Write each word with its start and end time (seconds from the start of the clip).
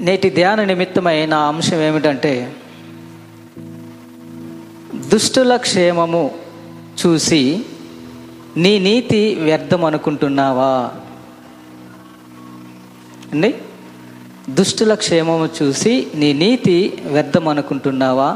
నేటి 0.00 0.30
ధ్యాన 0.30 0.64
నిమిత్తమై 0.64 1.26
నా 1.26 1.38
అంశం 1.48 1.80
ఏమిటంటే 1.80 2.32
దుష్టుల 5.08 5.56
క్షేమము 5.56 6.30
చూసి 7.00 7.64
నీ 8.56 8.78
నీతి 8.78 9.34
వ్యర్థం 9.34 9.84
అనుకుంటున్నావా? 9.84 10.90
అండి? 13.32 13.54
దుష్టుల 14.50 14.94
క్షేమము 14.94 15.48
చూసి 15.62 16.06
నీ 16.14 16.32
నీతి 16.32 16.98
వ్యర్థం 17.06 17.48
అనుకుంటున్నావా? 17.48 18.30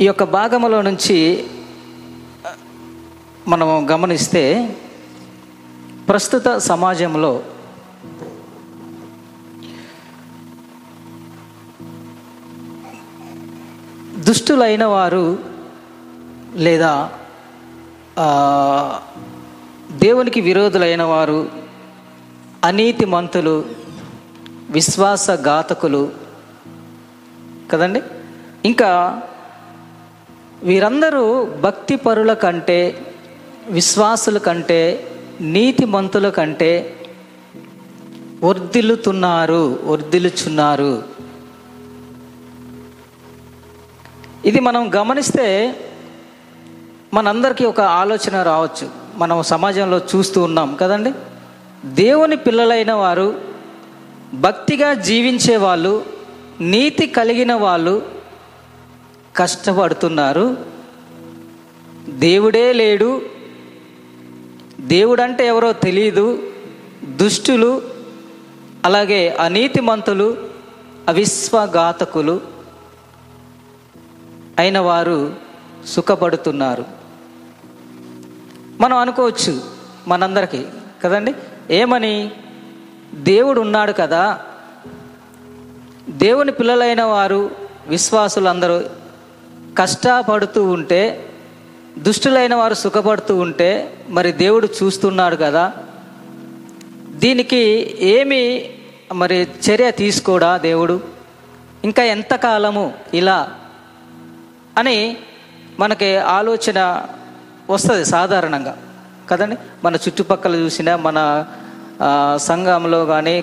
ఈ 0.00 0.06
యొక్క 0.06 0.24
భాగములో 0.24 0.82
నుంచి 0.82 1.44
మనము 3.48 3.88
గమనిస్తే 3.92 4.44
ప్రస్తుత 6.08 6.58
సమాజంలో 6.58 7.42
దుష్టులైన 14.30 14.84
వారు 14.84 15.38
లేదా 16.54 17.10
దేవునికి 19.96 20.40
విరోధులైన 20.40 21.02
వారు 21.02 21.48
అనీతి 22.64 23.04
మంతులు 23.04 23.64
విశ్వాసఘాతకులు 24.70 26.12
కదండి? 27.70 28.02
ఇంకా 28.64 29.22
వీరందరూ 30.62 31.24
భక్తి 31.44 31.96
పరుల 31.96 32.32
కంటే 32.32 32.80
విశ్వాసుల 33.70 34.38
కంటే 34.38 34.80
నీతిమంతుల 35.40 36.28
కంటే 36.28 36.72
వర్ధిల్లుతున్నారు 38.42 39.80
వర్ధిల్లుచున్నారు. 39.84 41.19
ఇది 44.44 44.60
మనం 44.60 44.94
గమనిస్తే 44.94 45.76
మనందరికీ 47.14 47.64
ఒక 47.64 47.80
ఆలోచన 47.80 48.42
రావచ్చు. 48.42 48.90
మనం 49.16 49.42
సమాజంలో 49.42 49.98
చూస్తూ 49.98 50.42
ఉన్నాం 50.42 50.76
కదండి? 50.80 51.12
దేవుని 51.84 52.36
పిల్లలైన 52.36 52.92
వారు 52.92 53.40
భక్తిగా 54.34 54.94
జీవించే 54.94 55.56
వాళ్ళు 55.56 56.04
నీతి 56.60 57.06
కలిగిన 57.06 57.54
వాళ్ళు 57.54 58.02
కష్టపడుతున్నారు. 59.36 60.56
దేవుడే 62.08 62.72
లేడు. 62.72 63.22
దేవుడంటే 64.80 65.46
ఎవరో 65.46 65.72
తెలియదు 65.72 66.42
దుష్టులు 67.04 67.82
అలాగే 68.84 69.36
అనీతిమంతులు 69.40 70.36
అవిశ్వఘాతకులు. 71.08 72.59
అయిన 74.60 74.78
వారు 74.78 75.34
సుఖపడుతున్నారు. 75.86 76.84
మనం 78.80 78.96
అనుకోవచ్చు 78.96 79.62
మనందరికీ 80.08 80.64
కదండి? 81.04 81.34
ఏమని? 81.70 82.30
దేవుడు 83.14 83.60
ఉన్నాడు 83.60 83.92
కదా. 83.92 84.40
దేవుని 86.08 86.52
పిల్లలైన 86.52 87.02
వారు 87.02 87.50
విశ్వాసులందరూ 87.88 88.80
కష్టపడుతూ 89.78 90.64
ఉంటే 90.64 91.28
దుష్టులైన 91.98 92.54
వారు 92.54 92.74
సుఖపడుతూ 92.74 93.36
ఉంటే 93.36 93.94
మరి 94.08 94.32
దేవుడు 94.32 94.68
చూస్తున్నాడు 94.82 95.36
కదా. 95.36 95.72
దీనికి 97.10 97.96
ఏమి 98.00 98.70
మరి 99.12 99.48
చర్య 99.70 99.90
తీసుకోడా 99.90 100.58
దేవుడు? 100.58 101.00
ఇంకా 101.84 102.02
ఎంతకాలము 102.02 102.94
ఇలా 103.14 103.59
అని 104.80 104.96
మనకి 105.80 106.08
ఆలోచన 106.36 106.78
వస్తుంది 107.70 108.04
సాధారణంగా. 108.04 108.74
కదండి? 109.30 109.56
మన 109.84 109.94
చుట్టుపక్కల 109.96 110.54
చూసిన 110.54 110.94
మన 111.06 111.18
సంఘంలో 112.36 113.00
కానీ 113.12 113.34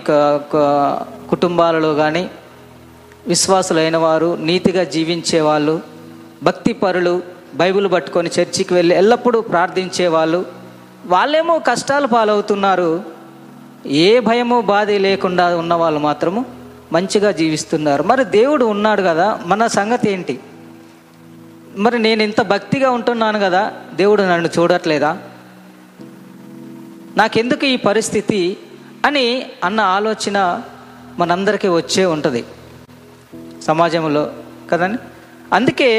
కుటుంబాలలో 1.29 1.91
కానీ 2.01 2.23
విశ్వాసులైన 3.27 3.97
వారు 3.97 4.29
నీతిగా 4.41 4.83
జీవించే 4.95 5.39
వాళ్ళు 5.41 5.75
భక్తి 6.43 6.73
పరులు 6.73 7.13
బైబిల్ 7.55 7.87
పట్టుకొని 7.91 8.29
చర్చికి 8.39 8.73
వెళ్ళి 8.73 8.95
ఎల్లప్పుడూ 8.95 9.41
ప్రార్థించే 9.41 10.07
వాళ్ళు 10.07 10.39
వాళ్ళేమో 11.05 11.55
కష్టాలు 11.59 12.07
పాలవుతున్నారు. 12.07 12.89
ఏ 14.03 14.19
భయము 14.19 14.57
బాధ 14.61 14.89
లేకుండా 15.05 15.45
ఉన్న 15.57 15.73
వాళ్ళు 15.73 15.99
మాత్రము 15.99 16.41
మంచిగా 16.93 17.31
జీవిస్తున్నారు. 17.41 18.03
మరి 18.03 18.23
దేవుడు 18.37 18.65
ఉన్నాడు 18.65 19.01
కదా 19.01 19.27
మన 19.45 19.67
సంగతి 19.67 20.07
ఏంటి? 20.11 20.35
మరి 21.77 21.97
నేను 21.99 22.21
ఇంత 22.23 22.41
భక్తిగా 22.41 22.89
ఉంటున్నాను 22.91 23.39
కదా 23.39 23.61
దేవుడు 23.93 24.23
నన్ను 24.23 24.49
చూడట్లేదా? 24.57 25.11
నాకెందుకు 27.17 27.65
ఈ 27.65 27.75
పరిస్థితి 27.75 28.57
అని 29.05 29.25
అన్న 29.63 29.79
ఆలోచన 29.97 30.37
మనందరికీ 31.19 31.67
వచ్చే 31.67 32.05
ఉంటుంది 32.05 32.41
సమాజంలో 33.61 34.23
కదండి? 34.71 34.97
అందుకే 35.53 35.91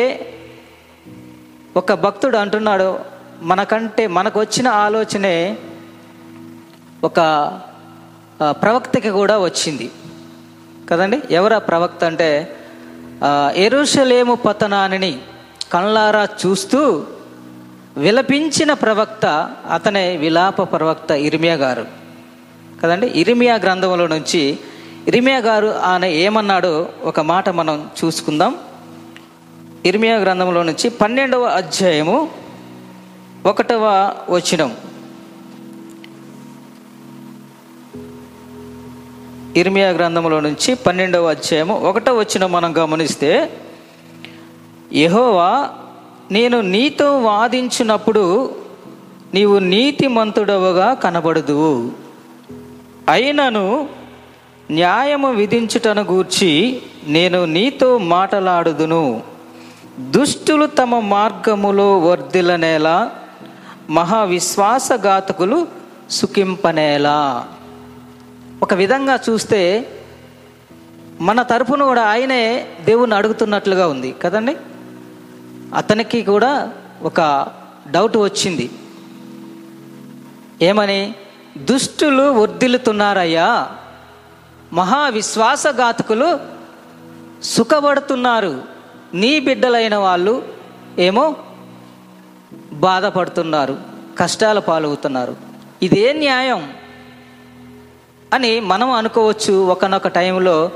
ఒక 1.76 1.92
భక్తుడు 1.92 2.36
అంటున్నాడు 2.36 2.88
మనకంటే 3.42 4.06
మనకు 4.06 4.40
వచ్చిన 4.40 4.68
ఆలోచనే 4.68 5.34
ఒక 7.04 7.18
ప్రవక్తకి 8.62 9.10
కూడా 9.10 9.38
వచ్చింది. 9.38 9.90
కదండి? 10.90 11.18
ఎవరా 11.30 11.58
ప్రవక్త 11.58 12.04
అంటే 12.04 12.30
ఎరుషలేము 13.64 14.34
పతనాన్ని 14.34 15.12
కళ్ళారా 15.72 16.28
చూస్తూ 16.46 17.04
విలపించిన 17.96 18.72
ప్రవక్త 18.72 19.50
అతనే 19.72 20.16
విలాప 20.16 20.62
ప్రవక్త 20.62 21.10
ఇరిమియా 21.10 21.54
గారు. 21.54 21.86
కదండి? 22.82 23.06
ఇరిమియా 23.06 23.54
గ్రంథంలో 23.54 24.06
నుంచి 24.06 24.58
ఇరిమియా 25.08 25.38
గారు 25.38 25.66
ఆయన 25.66 26.04
ఏమన్నాడో 26.04 26.88
ఒక 27.02 27.20
మాట 27.20 27.48
మనం 27.48 27.90
చూసుకుందాం. 28.04 28.58
ఇరిమియా 29.86 30.16
గ్రంథంలో 30.16 30.62
నుంచి 30.62 30.90
పన్నెండవ 30.90 31.42
అధ్యాయము 31.42 32.30
ఒకటవ 33.46 34.14
వచనం. 34.30 34.76
ఇర్మియా 39.56 39.90
గ్రంథంలో 39.90 40.40
నుంచి 40.40 40.74
పన్నెండవ 40.74 41.30
అధ్యాయము 41.30 41.78
ఒకటవ 41.80 42.18
వచనం 42.18 42.52
మనం 42.52 42.76
గమనిస్తే 42.78 43.60
యెహోవా 44.92 45.68
నేను 46.30 46.60
నీతో 46.60 47.18
వాదించినప్పుడు 47.18 48.54
నీవు 49.34 49.58
నీతిమంతుడవుగా 49.58 50.94
కనబడదువు 50.94 51.90
అయినను 53.08 53.88
న్యాయము 54.70 55.30
విధించుటను 55.30 56.02
గూర్చి 56.02 56.82
నేను 57.06 57.44
నీతో 57.44 57.98
మాటలాడుదును. 57.98 59.22
దుష్టులు 59.98 60.66
తమ 60.66 60.98
మార్గములో 60.98 61.98
వర్ధిలనేలా 61.98 63.10
మహావిశ్వాసఘాతకులు 63.90 65.66
సుఖింపనేలా. 66.10 67.46
ఒక 68.62 68.74
విధంగా 68.74 69.18
చూస్తే 69.30 69.88
మన 71.20 71.42
తరపున 71.42 71.84
కూడా 71.84 72.02
ఆయనే 72.02 72.66
దేవుణ్ణి 72.84 73.16
అడుగుతున్నట్లుగా 73.16 73.88
ఉంది 73.88 74.14
కదండి? 74.22 74.56
అతనికి 75.74 76.22
కూడా 76.22 76.72
ఒక 77.02 77.48
డౌట్ 77.90 78.16
వచ్చింది. 78.16 78.70
ఏమని? 80.62 81.14
దుష్టులు 81.58 82.22
వర్ధిల్లుతున్నారయ్యా 82.22 83.68
మహావిశ్వాసఘాతకులు 84.72 86.40
సుఖపడుతున్నారు. 87.42 88.62
నీ 89.14 89.40
బిడ్డలైన 89.40 89.96
వాళ్ళు 89.96 90.42
ఏమో 90.98 91.36
బాధపడుతున్నారు 92.72 93.76
కష్టాల 94.18 94.58
పాలవుతున్నారు. 94.58 95.36
ఇదే 95.82 96.12
న్యాయం 96.12 96.70
అని 98.34 98.60
మనం 98.60 98.90
అనుకోవచ్చు. 98.90 99.52
ఒకనొక 99.52 100.08
టైంలో 100.08 100.70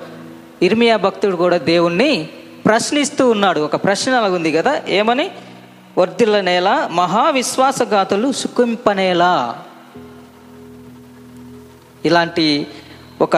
ఇర్మియా 0.62 0.96
భక్తుడు 0.96 1.36
కూడా 1.36 1.56
దేవుణ్ణి 1.56 2.28
ప్రశ్నిస్తూ 2.66 3.30
ఉన్నాడు. 3.30 3.60
ఒక 3.60 3.76
ప్రశ్న 3.76 4.18
ఉంది 4.18 4.52
కదా 4.52 4.82
ఏమని? 4.88 5.30
వర్ధిల్లనేలా 5.98 6.88
మహావిశ్వాసఘాతులు 6.88 8.32
సుఖింపనేలా 8.32 9.58
ఇలాంటి 12.04 12.66
ఒక 13.20 13.36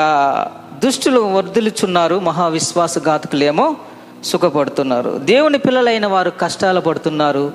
దుష్టులు 0.85 1.21
వర్ధిల్చున్నారు 1.21 2.19
మహావిశ్వాసఘాతకులేమో 2.19 3.77
సుఖపడుతున్నారు. 4.25 5.19
దేవుని 5.19 5.59
పిల్లలైన 5.59 6.07
వారు 6.07 6.31
కష్టాలు 6.31 6.81
పడుతున్నారు. 6.81 7.53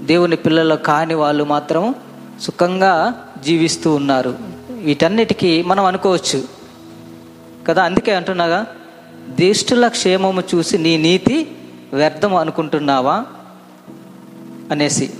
దేవుని 0.00 0.36
పిల్లలు 0.36 0.74
కాని 0.74 1.14
వాళ్ళు 1.14 1.44
మాత్రం 1.44 1.94
సుఖంగా 2.40 3.24
జీవిస్తూ 3.44 3.94
ఉన్నారు. 3.94 4.38
వీటన్నిటికీ 4.70 5.62
మనం 5.62 5.84
అనుకోవచ్చు. 5.84 6.44
కదా 7.68 7.84
అందుకే 7.84 8.14
అంటున్నాగా 8.14 8.66
దిష్టుల 9.34 9.88
క్షేమము 9.88 10.42
చూసి 10.54 10.78
నీ 10.78 10.96
నీతి 10.96 11.56
వ్యర్థం 11.92 12.34
అనుకుంటున్నావా? 12.34 13.24
అనేసి. 14.70 15.10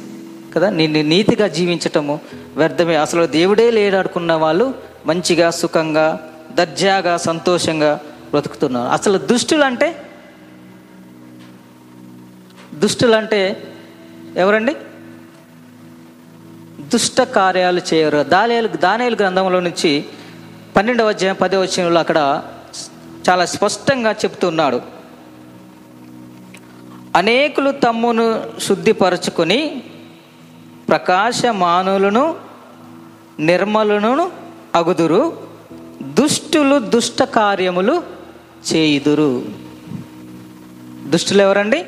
కదా? 0.55 0.70
నిన్ను 0.70 1.02
నీతిగా 1.02 1.46
జీవించటము 1.46 2.20
వ్యర్థమే. 2.56 2.96
అసలు 2.96 3.26
దేవుడే 3.26 3.70
లేడాడుకున్న 3.70 4.32
వాళ్ళు 4.32 4.75
మంచిగా 5.06 5.50
సుఖంగా 5.50 6.31
దర్జాగా 6.52 7.16
సంతోషంగా 7.16 8.00
బ్రతుకుతున్నారు. 8.31 8.88
అసలు 8.88 9.19
దుష్టులు 9.19 9.64
అంటే 9.64 10.10
దుష్టులు 12.75 13.14
అంటే 13.14 13.62
ఎవరండి? 14.37 14.76
దుష్ట 16.81 17.20
కార్యాలు 17.20 17.81
చేయరు. 17.94 18.22
దానియాలు 18.22 18.69
దానియాలు 18.69 19.14
గ్రంథంలో 19.14 19.60
నుంచి 19.60 20.05
పన్నెండవ 20.76 21.08
అధ్యాయం 21.08 21.37
పదవ 21.40 21.62
వచనంలో 21.62 22.00
అక్కడ 22.00 22.43
చాలా 23.29 23.45
స్పష్టంగా 23.45 24.11
చెప్తున్నాడు. 24.11 24.81
అనేకులు 27.17 27.71
తమ్మును 27.71 28.45
శుద్ధిపరచుకొని 28.61 29.83
ప్రకాశమానులను 30.89 32.35
నిర్మలును 33.41 34.31
అగుదురు 34.75 35.49
దుష్టులు 36.03 36.79
దుష్ట 36.79 37.23
కార్యములు 37.23 38.03
చేయుదురు. 38.73 39.45
దుష్టులు 41.11 41.43
ఎవరండి? 41.43 41.87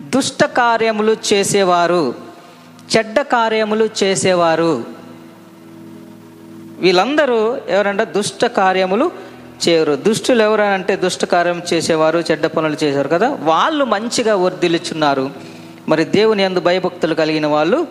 దుష్ట 0.00 0.44
కార్యములు 0.44 1.16
చేసేవారు 1.32 2.14
చెడ్డ 2.96 3.20
కార్యములు 3.20 3.88
చేసేవారు. 4.02 4.84
వీళ్ళందరూ 6.78 7.56
ఎవరంటే? 7.68 8.04
దుష్ట 8.04 8.44
కార్యములు 8.44 9.31
చేయరు 9.68 9.94
దుష్టులు 9.94 10.42
ఎవరంటే 10.42 10.96
దుష్ట 10.96 11.24
కార్యం 11.24 11.62
చేసేవారు 11.72 12.18
చెడ్డ 12.18 12.46
పనులు 12.46 12.84
చేశారు 12.84 13.08
కదా. 13.08 13.38
వాళ్ళు 13.40 13.84
మంచిగా 13.84 14.36
వర్ధిల్చున్నారు 14.36 15.30
మరి 15.88 16.04
దేవుని 16.04 16.42
ఎందు 16.42 16.60
భయభక్తులు 16.60 17.14
కలిగిన 17.14 17.46
వాళ్ళు 17.46 17.86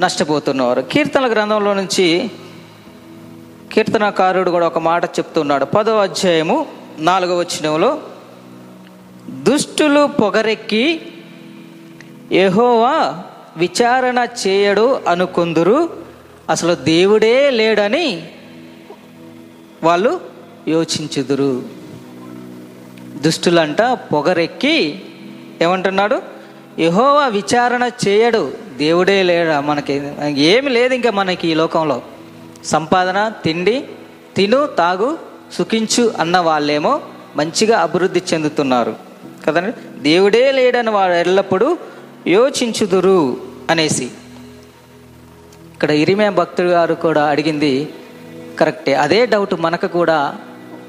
నష్టపోతున్నారు 0.00 0.80
కీర్తన 0.80 1.32
గ్రంథంలో 1.32 1.74
నుంచి 1.74 2.30
కీర్తనకారుడు 3.72 4.50
కూడా 4.50 4.66
ఒక 4.66 4.78
మాట 4.78 5.04
చెప్తున్నాడు. 5.04 5.64
పదో 5.64 5.98
అధ్యాయము 5.98 6.66
నాలుగవ 6.98 7.38
వచనంలో 7.38 8.02
దుష్టులు 9.30 10.06
పొగరెక్కి 10.06 11.00
ఎహోవా 12.32 13.22
విచారణ 13.56 14.26
చేయడు 14.46 15.00
అనుకుందురు. 15.08 15.90
అసలు 16.50 16.74
దేవుడే 16.74 17.50
లేడని 17.50 18.28
వాళ్ళు 19.84 20.20
యోచించుదురు. 20.68 21.50
దుష్టులంట 23.20 23.82
పొగరెక్కి 23.82 25.02
ఏమంటున్నాడు? 25.62 26.22
యహోవా 26.78 27.26
విచారణ 27.28 27.90
చేయడు 28.08 28.52
దేవుడే 28.76 29.22
లేడా? 29.22 29.60
మనకి 29.60 29.92
ఏమి 30.36 30.70
లేదు 30.70 30.94
ఇంకా 30.94 31.10
మనకి 31.10 31.48
ఈ 31.48 31.54
లోకంలో. 31.54 32.02
సంపాదన 32.64 33.32
తిండి 33.44 33.84
తిను 34.36 34.66
తాగు 34.66 35.18
సుఖించు 35.52 36.14
అన్న 36.18 36.38
వాళ్ళేమో 36.38 37.00
మంచిగా 37.36 37.78
అభివృద్ధి 37.78 38.22
చెందుతున్నారు. 38.32 38.96
కదండి? 39.46 39.72
దేవుడే 40.02 40.52
లేడని 40.52 40.90
వాడు 40.90 41.12
ఎల్లప్పుడూ 41.12 41.78
యోచించుదురు 42.26 43.36
అనేసి. 43.70 44.04
ఇక్కడ 45.74 45.90
ఇరిమే 45.90 46.30
భక్తుడు 46.30 46.68
గారు 46.68 46.94
కూడా 46.94 47.24
అడిగింది 47.24 47.88
కరెక్టే. 48.58 48.94
అదే 48.94 49.20
డౌట్ 49.26 49.54
మనకు 49.54 49.86
కూడా 49.86 50.18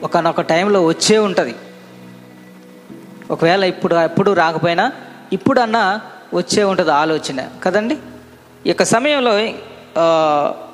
ఒకనొక 0.04 0.42
టైంలో 0.42 0.80
వచ్చే 0.86 1.18
ఉంటుంది. 1.18 1.56
ఒకవేళ 3.32 3.64
ఇప్పుడు 3.64 3.96
ఎప్పుడు 3.96 4.32
రాకపోయినా 4.32 4.92
ఇప్పుడన్నా 5.34 6.02
వచ్చే 6.34 6.64
ఉంటుంది 6.64 6.92
ఆలోచన. 6.92 7.40
కదండి? 7.64 7.96
ఈ 8.66 8.70
యొక్క 8.70 8.84
సమయంలో 8.84 9.34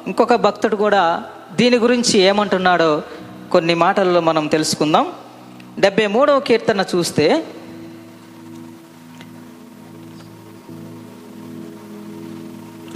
ఇంకొక 0.07 0.35
భక్తుడు 0.35 0.75
కూడా 0.75 1.03
దీని 1.53 1.77
గురించి 1.77 2.19
ఏమంటున్నాడో 2.19 2.91
కొన్ని 3.51 3.73
మాటల్లో 3.73 4.19
మనం 4.21 4.47
తెలుసుకుందాం. 4.47 5.05
డెబ్బై 5.79 6.07
మూడవ 6.07 6.39
కీర్తన 6.39 6.85
చూస్తే 6.95 7.25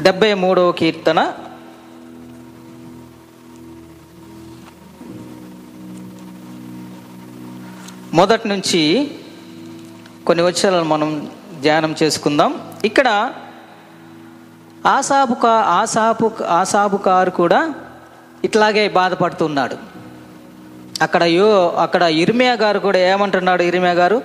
డెబ్బై 0.01 0.33
మూడవ 0.33 0.71
కీర్తన 0.71 1.19
మొదటి 8.15 8.47
నుంచి 8.47 8.81
కొన్ని 10.27 10.43
వచ్చాలను 10.45 10.83
మనం 10.83 11.09
ధ్యానం 11.61 11.95
చేసుకుందాం. 12.03 12.51
ఇక్కడ 12.85 13.07
ఆసాపు 14.85 15.33
కా 15.33 15.49
ఆసాపు 15.49 16.31
ఆసాపు 16.49 16.97
కారు 16.97 17.31
కూడా 17.31 17.73
ఇట్లాగే 18.43 18.83
బాధపడుతున్నాడు. 18.89 19.77
అక్కడ 21.01 21.23
యో 21.23 21.49
అక్కడ 21.83 22.03
ఇర్మియా 22.03 22.53
గారు 22.53 22.79
కూడా 22.79 22.99
ఏమంటున్నాడు 22.99 23.63
ఇర్మియా 23.63 23.93
గారు? 23.93 24.17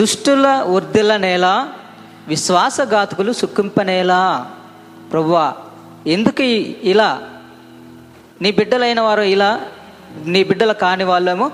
దుష్టుల 0.00 0.46
వర్ధిల్ల 0.66 1.16
నేల 1.16 1.68
విశ్వాసఘాతకులు 2.28 3.32
సుఖింపనేలా 3.32 4.22
ప్రవ్వా 5.12 5.46
ఎందుకు 6.06 6.42
ఇలా? 6.92 7.10
నీ 8.42 8.50
బిడ్డలైన 8.52 9.00
వారు 9.00 9.22
ఇలా? 9.34 9.60
నీ 10.26 10.44
బిడ్డల 10.44 10.72
కాని 10.72 11.04
వాళ్ళేమో 11.04 11.50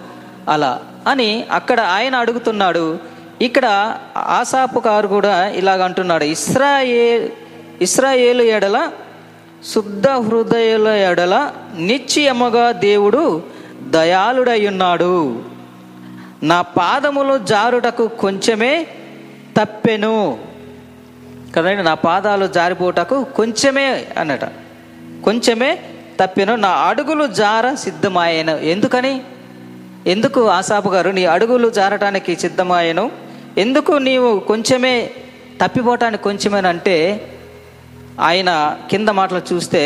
అలా. 0.48 0.72
అని 1.06 1.44
అక్కడ 1.50 1.80
ఆయన 1.80 2.14
అడుగుతున్నాడు. 2.14 2.98
ఇక్కడ 3.42 3.96
ఆసాపు 4.16 4.80
కారు 4.80 5.08
కూడా 5.08 5.48
ఇలాగ 5.48 5.84
అంటున్నాడు. 5.84 6.24
ఇస్రాయే 6.24 7.32
ఇస్రాయేలు 7.82 8.42
ఎడల 8.42 8.88
శుద్ధ 9.74 10.08
హృదయుల 10.08 10.88
ఎడల 10.88 11.52
నిశ్చయముగా 11.78 12.72
దేవుడు 12.72 13.42
దయాళుడయ్యున్నాడు. 13.82 15.42
నా 16.42 16.62
పాదములు 16.62 17.38
జారుటకు 17.38 18.06
కొంచెమే 18.06 18.86
తప్పెను. 19.56 20.38
కదండి 21.56 21.82
నా 21.82 21.94
పాదాలు 21.94 22.46
జారిపోటకు 22.46 23.24
కొంచెమే 23.24 24.06
అన్నట. 24.18 24.44
కొంచెమే 25.24 25.82
తప్పెను. 26.20 26.56
నా 26.56 26.68
అడుగులు 26.68 27.26
జార 27.26 27.74
సిద్ధమాయను. 27.74 28.50
ఎందుకని? 28.50 29.22
ఎందుకు 30.10 30.40
ఆసాపు 30.48 30.88
గారు 30.88 31.10
నీ 31.10 31.24
అడుగులు 31.24 31.68
జారటానికి 31.70 32.32
సిద్ధమాయను? 32.36 33.04
ఎందుకు 33.58 33.92
నీవు 34.06 34.30
కొంచెమే 34.40 34.94
తప్పిపోవటానికి 35.60 36.22
కొంచెమేనంటే 36.22 36.96
ఆయన 38.20 38.50
కింద 38.90 39.08
మాటలు 39.08 39.42
చూస్తే 39.52 39.82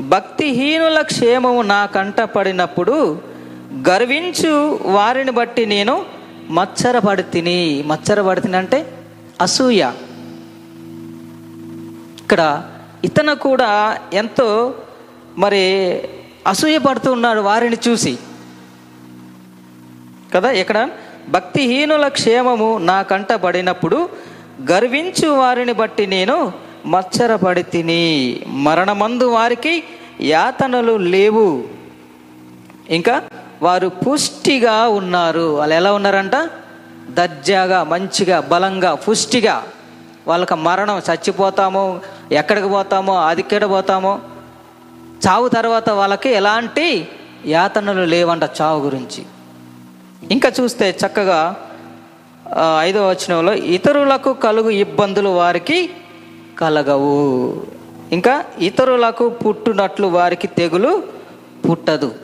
భక్తిహీనుల 0.00 1.00
క్షేమము 1.00 1.62
నా 1.62 1.80
కంట 1.86 2.20
పడినప్పుడు 2.36 2.96
గర్వించు 3.88 4.52
వారిని 4.96 5.30
బట్టి 5.30 5.66
నేను 5.66 5.94
మచ్చరపడి 6.50 7.22
తిని 7.22 7.58
మచ్చరపడి 7.86 8.40
తిని 8.40 8.56
అంటే 8.56 8.78
అసూయ. 9.40 9.82
ఇక్కడ 12.22 12.42
ఇతను 13.04 13.34
కూడా 13.46 13.70
ఎంతో 14.12 14.48
మరి 15.38 15.64
అసూయపడుతూ 16.46 17.08
ఉన్నాడు 17.12 17.40
వారిని 17.40 17.76
చూసి. 17.88 18.14
కదా 20.34 20.50
ఇక్కడ 20.50 20.90
భక్తిహీనుల 21.28 22.08
క్షేమము 22.08 22.78
నా 22.78 23.02
కంటబడినప్పుడు 23.02 24.08
గర్వించు 24.70 25.28
వారిని 25.28 25.72
బట్టి 25.72 26.06
నేను 26.06 26.52
మచ్చరపడి 26.86 27.62
తిని 27.62 28.42
మరణమందు 28.46 29.24
వారికి 29.24 29.84
యాతనలు 30.20 30.96
లేవు. 30.96 31.64
ఇంకా 32.90 33.22
వారు 33.62 33.88
పుష్టిగా 33.88 34.88
ఉన్నారు. 34.88 35.56
వాళ్ళు 35.56 35.74
ఎలా 35.74 35.92
ఉన్నారంట? 35.92 36.50
దర్జాగా 37.10 37.84
మంచిగా 37.84 38.40
బలంగా 38.40 38.94
పుష్టిగా. 38.94 39.62
వాళ్ళకి 40.26 40.54
మరణం 40.54 40.98
చచ్చిపోతామో 40.98 42.00
ఎక్కడికి 42.32 42.68
పోతామో 42.68 43.14
అదిక్కడ 43.14 43.70
పోతామో. 43.70 44.20
చావు 45.28 45.48
తర్వాత 45.48 45.90
వాళ్ళకి 45.90 46.30
ఎలాంటి 46.30 47.08
యాతనలు 47.46 48.04
లేవంట 48.04 48.42
చావు 48.60 48.80
గురించి. 48.80 49.24
ఇంకా 50.30 50.52
చూస్తే 50.60 50.96
చక్కగా 51.06 51.56
ఐదో 52.78 53.00
ఐదవ 53.00 53.10
వచనంలో 53.10 53.54
ఇతరులకు 53.54 54.32
కలుగు 54.32 54.70
ఇబ్బందులు 54.70 55.28
వారికి 55.28 55.90
కలగవు. 56.58 57.62
ఇంకా 58.12 58.44
ఇతరులకు 58.58 59.28
పుట్టునట్లు 59.28 60.06
వారికి 60.06 60.46
తెగులు 60.46 61.02
పుట్టదు. 61.70 62.14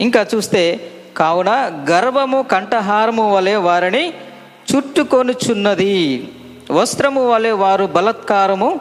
ఇంకా 0.00 0.26
చూస్తే 0.34 0.90
కావున 1.16 1.50
గర్వము 1.90 2.42
కంఠహారము 2.42 3.36
వలె 3.36 3.56
వారిని 3.56 4.14
చుట్టుకొనుచున్నది. 4.76 6.28
వస్త్రము 6.72 7.30
వలె 7.30 7.50
వారు 7.50 7.84
బలత్కారము 7.84 8.80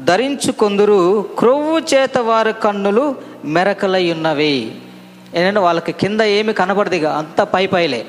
ధరించుకొందురు. 0.00 1.22
క్రొవ్వు 1.38 1.78
చేత 1.78 2.18
వారి 2.18 2.52
కన్నులు 2.52 3.16
మెరకలై 3.44 4.12
ఉన్నవి. 4.12 4.74
ఏంటంటే 5.34 5.60
వాళ్ళకి 5.60 5.92
కింద 5.92 6.20
ఏమి 6.20 6.52
కనబడదు 6.52 7.06
అంత 7.06 7.40
పై 7.40 7.66
పైలే. 7.66 8.06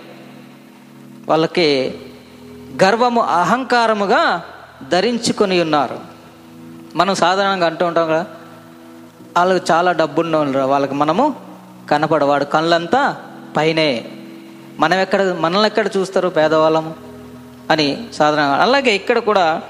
వాళ్ళకి 1.29 1.95
గర్వము 2.83 3.21
అహంకారముగా 3.21 4.41
ధరించుకొని 4.89 5.61
ఉన్నారు. 5.61 5.99
మనం 6.95 7.15
సాధారణంగా 7.15 7.65
అంటూ 7.67 7.85
ఉంటాం 7.85 8.07
కదా 8.07 8.25
వాళ్ళకి 9.37 9.71
చాలా 9.71 9.91
డబ్బున్న 9.91 10.61
వాళ్ళకి 10.61 10.93
మనము 10.93 11.35
కనపడవాడు 11.91 12.43
కళ్ళంతా 12.43 13.15
పైనే. 13.57 14.05
మనం 14.79 14.97
ఎక్కడ 14.97 15.21
మనల్ని 15.39 15.67
ఎక్కడ 15.67 15.87
చూస్తారు 15.97 16.29
పేదవాళ్ళము 16.29 16.93
అని 17.69 18.03
సాధారణంగా. 18.13 18.55
అలాగే 18.55 18.95
ఇక్కడ 18.95 19.17
కూడా 19.17 19.61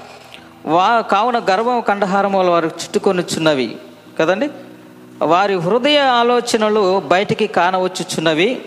వా 0.66 1.00
కావున 1.00 1.38
గర్వం 1.38 1.80
కండహారం 1.80 2.32
వాళ్ళ 2.32 2.50
వారు 2.50 2.66
చుట్టుకొనిచున్నవి 2.66 3.76
కదండి? 4.20 4.50
వారి 5.22 5.54
హృదయ 5.54 5.98
ఆలోచనలు 5.98 7.00
బయటికి 7.00 7.46
కానవచ్చుచున్నవి. 7.46 8.62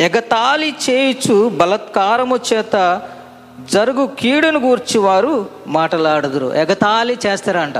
ఎగతాళి 0.00 0.74
చేయుచు 0.90 1.48
బలత్కారము 1.48 2.40
చేత 2.52 3.02
జరుగు 3.72 4.06
కీడును 4.18 4.60
గూర్చి 4.60 4.98
వారు 4.98 5.48
మాటలాడదురు. 5.66 6.54
ఎగతాళి 6.54 7.18
చేస్తారంట. 7.26 7.74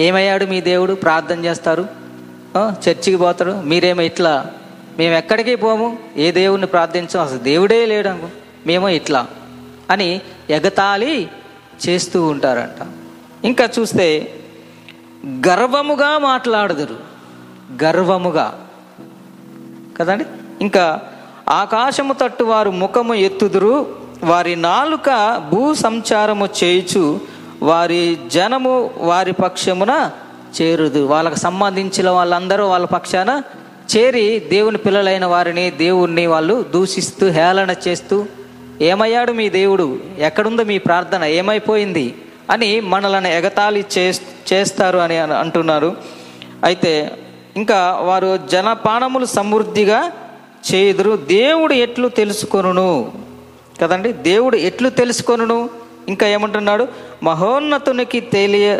ఏమయ్యాడు 0.00 0.44
మీ 0.44 0.60
దేవుడు? 0.60 0.94
ప్రార్థన 0.94 1.44
చేస్తారు. 1.44 1.86
చర్చికి 2.56 3.16
పోతాడు. 3.16 3.50
మీరేమో 3.50 4.02
ఇట్లా 4.02 4.46
మేము 4.98 5.14
ఎక్కడికి 5.14 5.54
పోము? 5.54 5.98
ఏ 6.16 6.32
దేవుడిని 6.32 6.66
ప్రార్థించాం? 6.66 7.22
అసలు 7.22 7.38
దేవుడే 7.38 7.86
లేడు 7.86 8.08
అనుకో 8.08 8.28
మేమో 8.66 8.88
ఇట్లా 8.88 9.26
అని 9.90 10.20
ఎగతాళి 10.50 11.28
చేస్తూ 11.88 12.26
ఉంటారంట. 12.26 12.86
ఇంకా 13.44 13.68
చూస్తే 13.78 14.34
గర్వముగా 15.26 16.18
మాట్లాడదురు. 16.18 17.07
గర్వముగా. 17.82 18.66
కదండి? 19.98 20.24
ఇంకా 20.60 21.00
ఆకాశము 21.48 22.12
తట్టు 22.12 22.44
వారు 22.44 22.70
ముఖము 22.70 23.14
ఎత్తుదురు 23.14 23.96
వారి 24.24 24.56
నాలుక 24.56 25.40
భూ 25.52 25.74
సంచారము 25.74 26.48
చేయుచు 26.64 27.20
వారి 27.62 28.18
జనము 28.26 28.90
వారి 28.96 29.32
పక్షమున 29.32 30.10
చేరుదు. 30.62 31.06
వాళ్ళకు 31.06 31.34
సంబంధించిన 31.34 32.10
వాళ్ళందరూ 32.10 32.66
వాళ్ళ 32.66 32.86
పక్షాన 32.86 33.42
చేరి 33.96 34.38
దేవుని 34.38 34.78
పిల్లలైన 34.78 35.26
వారిని 35.26 35.70
దేవుణ్ణి 35.70 36.26
వాళ్ళు 36.26 36.64
దూషిస్తూ 36.72 37.30
హేళన 37.30 37.74
చేస్తూ 37.88 38.26
ఏమయ్యాడు 38.80 39.32
మీ 39.32 39.48
దేవుడు? 39.48 40.00
ఎక్కడుందో 40.18 40.64
మీ 40.64 40.78
ప్రార్థన? 40.78 41.24
ఏమైపోయింది? 41.24 42.14
అని 42.50 42.80
మనలను 42.80 43.28
ఎగతాళి 43.28 43.84
చేస్తారు 44.52 44.98
అని 44.98 45.18
అంటున్నారు. 45.18 45.96
అయితే 46.64 47.18
ఇంకా 47.58 47.98
వారు 48.02 48.36
జనపానములు 48.36 49.24
సమృద్ధిగా 49.26 50.12
చేయుదురు. 50.74 51.16
దేవుడు 51.16 51.74
ఎట్లు 51.74 52.08
తెలుసుకొనును? 52.08 53.12
కదండి? 53.82 54.12
దేవుడు 54.12 54.56
ఎట్లు 54.56 54.88
తెలుసుకొనును? 54.88 55.70
ఇంకా 56.08 56.26
ఏమంటున్నాడు? 56.26 56.88
మహోన్నతునికి 57.22 58.20
తెలియ 58.20 58.78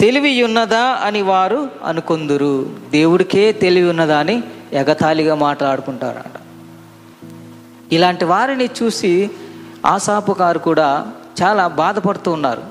తెలివి 0.00 0.42
ఉన్నదా 0.42 0.80
అని 0.80 1.22
వారు 1.22 1.68
అనుకుందురు. 1.84 2.66
దేవుడికే 2.90 3.52
తెలివి 3.52 3.90
ఉన్నదా 3.90 4.18
అని 4.18 4.42
ఎగతాళిగా 4.72 5.34
మాట్లాడుకుంటారట. 5.34 6.40
ఇలాంటి 7.92 8.24
వారిని 8.24 8.68
చూసి 8.82 9.30
ఆసాపు 9.86 10.36
గారు 10.40 10.58
కూడా 10.58 11.12
చాలా 11.42 11.66
బాధపడుతూ 11.66 12.30
ఉన్నారు. 12.30 12.62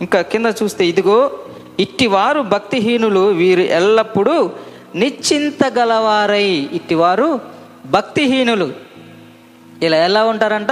ఇంకా 0.00 0.20
కింద 0.20 0.52
చూస్తే 0.62 0.86
ఇదిగో 0.86 1.32
ఇట్టివారు 1.80 2.40
భక్తిహీనులు 2.40 3.20
వీరు 3.20 3.60
ఎల్లప్పుడూ 3.60 4.50
నిశ్చింత 4.96 5.64
గలవారై 5.78 6.68
ఇటివారు 6.72 7.40
భక్తిహీనులు. 7.86 8.72
ఇలా 9.82 9.96
ఎలా 9.96 10.24
ఉంటారంట? 10.24 10.70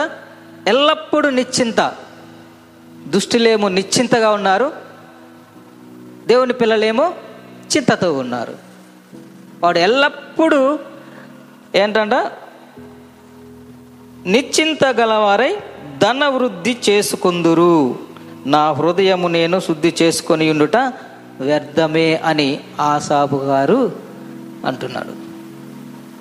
ఎల్లప్పుడూ 0.68 1.30
నిశ్చింత. 1.30 1.92
దుష్టులేమో 3.06 3.68
నిశ్చింతగా 3.68 4.30
ఉన్నారు. 4.30 4.72
దేవుని 6.26 6.52
పిల్లలేమో 6.52 7.14
చింతతో 7.76 8.12
ఉన్నారు. 8.12 8.54
వాడు 9.62 9.78
ఎల్లప్పుడూ 9.78 10.78
ఏంటంట? 11.74 12.14
నిశ్చింత 14.26 14.84
గలవారై 14.84 15.56
ధన 15.98 16.24
వృద్ధి 16.24 16.76
చేసుకుందురు. 16.90 17.98
నా 18.46 18.72
హృదయము 18.72 19.28
నేను 19.28 19.60
శుద్ధి 19.60 19.94
చేసుకొని 20.02 20.50
ఉండుట 20.50 20.76
వ్యర్థమే 21.40 22.16
అని 22.16 22.60
ఆసాబు 22.80 23.36
గారు 23.36 24.03
అంటున్నాడు. 24.64 25.34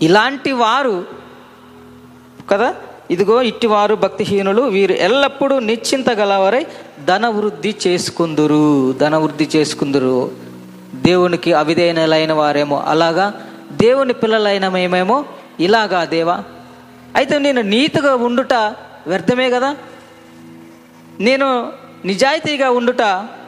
ఇలాంటి 0.03 0.51
వారు 0.51 1.05
కదా? 2.51 2.75
ఇదిగో 3.11 3.41
ఇట్టివారు 3.41 3.95
భక్తిహీనులు 3.95 4.61
వీరు 4.61 4.93
ఎల్లప్పుడూ 4.93 5.59
నిశ్చింత 5.59 6.09
గలవారై 6.09 6.65
ధన 7.05 7.27
వృద్ధి 7.27 7.75
చేసుకుందురు. 7.87 8.93
ధనవృద్ధి 8.93 9.49
చేసుకుందురు. 9.55 10.31
దేవునికి 10.95 11.53
అవిధేయులైన 11.53 12.33
వారేమో. 12.33 12.83
అలాగా? 12.87 13.33
దేవుని 13.71 14.13
పిల్లలైన 14.13 14.69
మేమేమో? 14.69 15.25
ఇలాగా 15.59 16.05
దేవా. 16.05 16.43
అయితే 17.15 17.39
నేను 17.39 17.61
నీతిగా 17.61 18.15
ఉండుట 18.15 18.53
వ్యర్థమే 19.07 19.49
కదా? 19.49 19.75
నేను 21.19 21.73
నిజాయితీగా 22.05 22.69
ఉండుట 22.69 23.01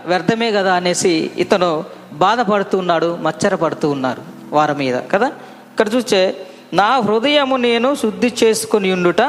వ్యర్థమే 0.06 0.52
కదా 0.52 0.74
అనేసి 0.74 1.32
ఇతను 1.38 1.84
బాధపడుతూ 2.14 2.78
ఉన్నాడు 2.78 3.18
మచ్చరపడుతూ 3.22 3.90
ఉన్నారు. 3.90 4.35
వారి 4.56 4.76
మీద 4.76 4.98
కదా? 5.12 5.28
ఇక్కడ 5.72 5.88
చూస్తే 5.96 6.48
నా 6.74 6.90
హృదయము 7.00 7.56
నేను 7.58 7.96
శుద్ధి 7.96 8.34
చేసుకుని 8.44 8.92
ఉండుట 8.92 9.22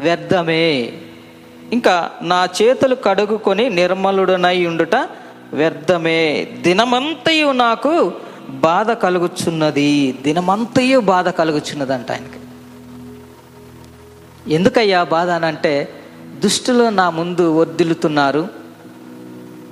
వ్యర్థమే. 0.00 0.92
ఇంకా 1.72 2.10
నా 2.22 2.48
చేతులు 2.62 2.94
కడుగుకొని 2.94 3.70
నిర్మలుడనై 3.70 4.66
ఉండుట 4.66 4.94
వ్యర్థమే. 5.52 6.48
దినమంతయు 6.60 7.52
నాకు 7.52 8.12
బాధ 8.48 8.90
కలుగుచున్నది. 8.90 10.18
దినమంతయు 10.22 10.98
బాధ 11.00 11.28
కలుగుచున్నది 11.28 11.94
అంట 11.94 12.10
ఆయనకి. 12.12 12.40
ఎందుకయ్యా 14.54 15.04
బాధ 15.04 15.30
అని 15.30 15.46
అంటే 15.46 15.88
దుష్టులు 16.38 16.84
నా 16.88 17.10
ముందు 17.10 17.52
వర్దిల్లుతున్నారు 17.52 18.42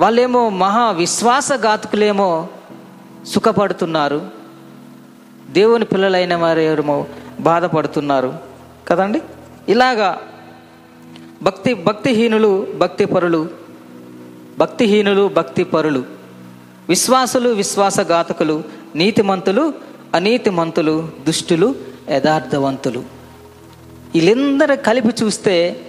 వాళ్ళేమో 0.00 0.48
మహా 0.48 0.90
విశ్వాసఘాతుకులేమో 0.90 2.48
సుఖపడుతున్నారు. 3.26 4.43
దేవుని 5.50 5.84
పిల్లలైన 5.84 6.34
వారేమో 6.34 7.06
బాధపడుతున్నారు. 7.40 8.34
కదండి? 8.88 9.22
ఇలాగా 9.68 10.20
భక్తి 11.42 11.74
భక్తిహీనులు 11.74 12.66
భక్తిపరులు 12.76 13.48
భక్తిహీనులు 14.58 15.28
భక్తిపరులు 15.28 16.04
విశ్వాసులు 16.88 17.48
విశ్వాసఘాతకులు 17.48 18.64
నీతిమంతులు 18.94 19.74
అనీతిమంతులు 20.14 21.08
దుష్టులు 21.26 21.74
యథార్థవంతులు. 22.10 22.98
వీళ్ళందరూ 24.14 24.76
కలిపి 24.76 25.24
చూస్తే 25.24 25.80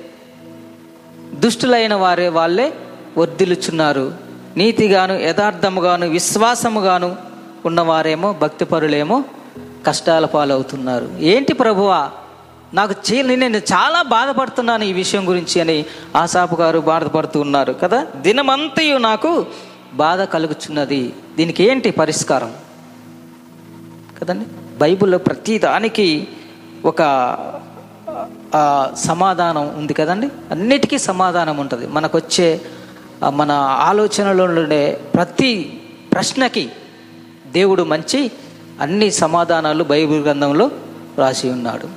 దుష్టులైన 1.33 1.93
వారే 1.93 2.29
వాళ్ళే 2.29 2.73
వర్ధిల్లుచున్నారు. 3.17 4.13
నీతిగాను 4.57 5.13
యథార్థముగాను 5.13 6.09
విశ్వాసముగాను 6.09 7.15
ఉన్నవారేమో 7.65 8.33
భక్తిపరులేమో 8.33 9.23
కష్టాల 9.87 10.25
పాలవుతున్నారు. 10.25 11.09
ఏంటి 11.19 11.53
ప్రభువా? 11.53 12.11
నాకు 12.73 12.95
చే 13.13 13.21
నేను 13.21 13.57
చాలా 13.57 14.01
బాధపడుతున్నాను 14.01 14.83
ఈ 14.83 14.93
విషయం 14.93 15.29
గురించి 15.29 15.61
అని 15.61 15.85
ఆసాపు 16.15 16.55
గారు 16.55 16.79
బాధపడుతూ 16.79 17.41
ఉన్నారు 17.41 17.73
కదా? 17.73 18.07
దినమంతయు 18.15 18.97
నాకు 18.97 19.45
బాధ 19.93 20.21
కలుగుచున్నది. 20.21 21.13
దీనికి 21.37 21.63
ఏంటి 21.63 21.91
పరిష్కారం? 21.91 22.53
కదండి? 24.21 24.45
బైబిల్లో 24.77 25.17
ప్రతి 25.17 25.59
దానికి 25.59 26.27
ఒక 26.85 27.01
సమాధానం 28.93 29.77
ఉంది 29.77 29.93
కదండి? 29.93 30.29
అన్నిటికీ 30.51 30.97
సమాధానం 30.97 31.57
ఉంటుంది. 31.57 31.87
మనకు 31.87 32.17
వచ్చే 32.17 32.61
మన 33.29 33.51
ఆలోచనలో 33.79 34.43
ఉండే 34.43 35.01
ప్రతి 35.15 35.81
ప్రశ్నకి 36.11 36.71
దేవుడు 37.47 37.83
మంచి 37.83 38.31
అన్ని 38.81 39.11
సమాధానాలు 39.11 39.83
బైబిల్ 39.83 40.23
గ్రంథంలో 40.23 40.71
రాసి 41.17 41.49
ఉన్నాడు. 41.49 41.87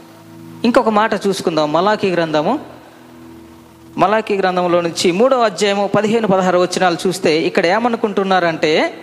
ఇంకొక 0.64 0.88
మాట 0.88 1.26
చూసుకుందాం. 1.26 1.72
మలాఖీ 1.72 2.10
గ్రంథము. 2.10 2.58
మలాఖీ 3.96 4.36
గ్రంథంలో 4.36 4.80
నుంచి 4.80 5.12
మూడో 5.12 5.40
అధ్యాయము 5.40 5.86
పదిహేను 5.86 6.28
పదహారు 6.28 6.58
వచనాలు 6.58 6.96
చూస్తే 7.06 7.42
ఇక్కడ 7.42 7.66
ఏమనుకుంటున్నారంటే 7.66 8.94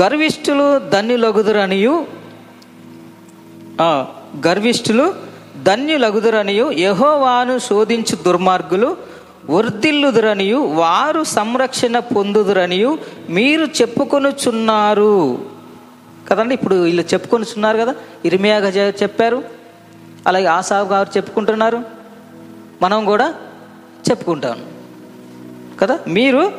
గర్విష్ఠులు 0.00 0.78
ధన్యులగుదురనియు 0.78 2.06
గర్విష్ఠులు 4.46 5.14
ధన్యులగుదురనియు 5.62 6.70
యహోవాను 6.70 7.58
శోధించు 7.58 8.16
దుర్మార్గులు 8.16 8.96
వర్ధిల్లుదురనియు 9.50 10.58
వారు 10.58 11.22
సంరక్షణ 11.24 11.98
పొందుదురనియు 11.98 12.98
మీరు 13.30 13.64
చెప్పుకొనుచున్నారు. 13.64 15.55
కదండి? 16.28 16.54
ఇప్పుడు 16.54 16.74
వీళ్ళు 16.74 17.02
చెప్పుకొనిచున్నారు 17.02 17.78
కదా? 17.78 17.94
ఇరిమియాగా 18.24 18.68
చెప్పారు. 18.68 19.44
అలాగే 20.26 20.46
ఆసాబు 20.46 20.92
గారు 20.92 21.08
చెప్పుకుంటున్నారు. 21.16 21.82
మనం 22.82 23.04
కూడా 23.04 23.34
చెప్పుకుంటాం. 24.10 24.62
కదా? 25.80 25.98
మీరు 26.08 26.52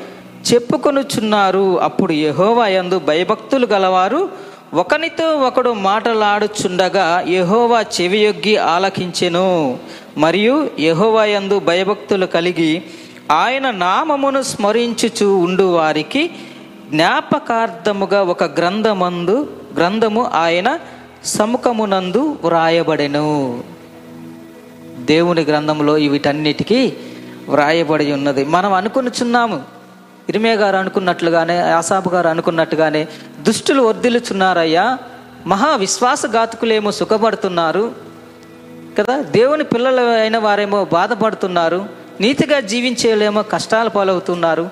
చెప్పుకొనుచున్నారు. 0.53 1.81
అప్పుడు 1.81 2.13
యెహోవా 2.13 2.67
యందు 2.67 2.99
భయభక్తులు 2.99 3.67
గలవారు. 3.67 4.29
ఒకనితో 4.73 5.37
ఒకడు 5.37 5.73
మాటలాడుచుండగా 5.73 7.23
యహోవా 7.27 7.81
చెవియొగ్గి 7.81 8.57
ఆలకించెను. 8.57 9.79
మరియు 10.17 10.69
యెహోవా 10.79 11.25
యందు 11.25 11.59
భయభక్తులు 11.59 12.25
కలిగి 12.25 12.83
ఆయన 13.31 13.71
నామమును 13.71 14.41
స్మరించుచు 14.41 15.25
ఉండు 15.25 15.63
వారికి 15.63 16.29
జ్ఞాపకార్థముగా 16.89 18.23
ఒక 18.23 18.43
గ్రంథమందు 18.43 19.49
గ్రంథము 19.77 20.31
ఆయన 20.33 20.79
సముఖమునందు 21.25 22.39
వ్రాయబడెను. 22.43 23.63
దేవుని 24.97 25.41
గ్రంథంలో 25.41 25.93
వీటన్నిటికీ 25.93 26.93
వ్రాయబడి 27.49 28.11
ఉన్నది. 28.11 28.45
మనం 28.45 28.73
అనుకునిచున్నాము. 28.73 29.63
ఇరిమే 30.29 30.55
గారు 30.55 30.75
అనుకున్నట్లుగానే 30.75 31.59
ఆసాపు 31.59 32.09
గారు 32.09 32.27
అనుకున్నట్టుగానే 32.27 33.07
దుష్టులు 33.41 33.81
వర్ధిల్లుచున్నారయ్యా. 33.83 34.97
మహా 35.45 35.75
విశ్వాసఘాతకులేమో 35.75 36.91
సుఖపడుతున్నారు. 36.91 37.91
కదా? 38.99 39.21
దేవుని 39.21 39.63
పిల్లలు 39.63 40.01
అయిన 40.01 40.37
వారేమో 40.37 40.85
బాధపడుతున్నారు. 40.85 41.85
నీతిగా 42.21 42.59
జీవించేలేమో 42.59 43.43
కష్టాలు 43.43 43.89
పాలవుతున్నారు. 43.89 44.69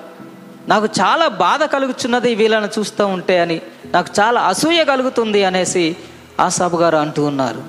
నాకు 0.68 0.86
చాలా 0.86 1.28
బాధ 1.28 1.62
కలుగుతున్నది 1.64 2.34
వీళ్ళని 2.34 2.68
చూస్తూ 2.78 3.06
ఉంటే 3.06 3.38
అని 3.38 3.60
నాకు 3.86 4.08
చాలా 4.20 4.40
అసూయ 4.40 4.84
కలుగుతుంది 4.84 5.44
అనేసి 5.44 5.96
ఆసాబు 6.40 6.76
గారు 6.76 6.96
అంటూ 6.96 7.24
ఉన్నారు. 7.24 7.62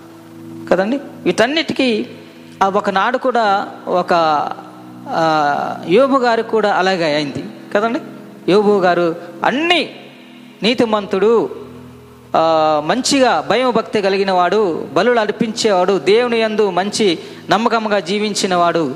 కదండి? 0.70 1.00
వీటన్నిటికీ 1.24 2.06
ఆ 2.64 2.70
ఒకనాడు 2.70 3.18
కూడా 3.18 3.68
ఒక 3.88 4.14
యోబు 5.90 6.18
గారు 6.18 6.42
కూడా 6.42 6.74
అలాగే 6.74 7.16
అయింది. 7.16 7.44
కదండి? 7.76 8.00
యోబు 8.52 8.80
గారు 8.80 9.16
అన్ని 9.46 9.90
నీతిమంతుడు 10.64 11.50
మంచిగా 12.86 13.48
భయం 13.50 13.72
భక్తి 13.72 14.02
కలిగిన 14.02 14.32
వాడు 14.32 14.88
బలులు 14.94 15.20
అర్పించేవాడు 15.20 15.98
దేవుని 16.00 16.40
యందు 16.40 16.70
మంచి 16.70 17.20
నమ్మకంగా 17.50 18.00
జీవించినవాడు. 18.00 18.96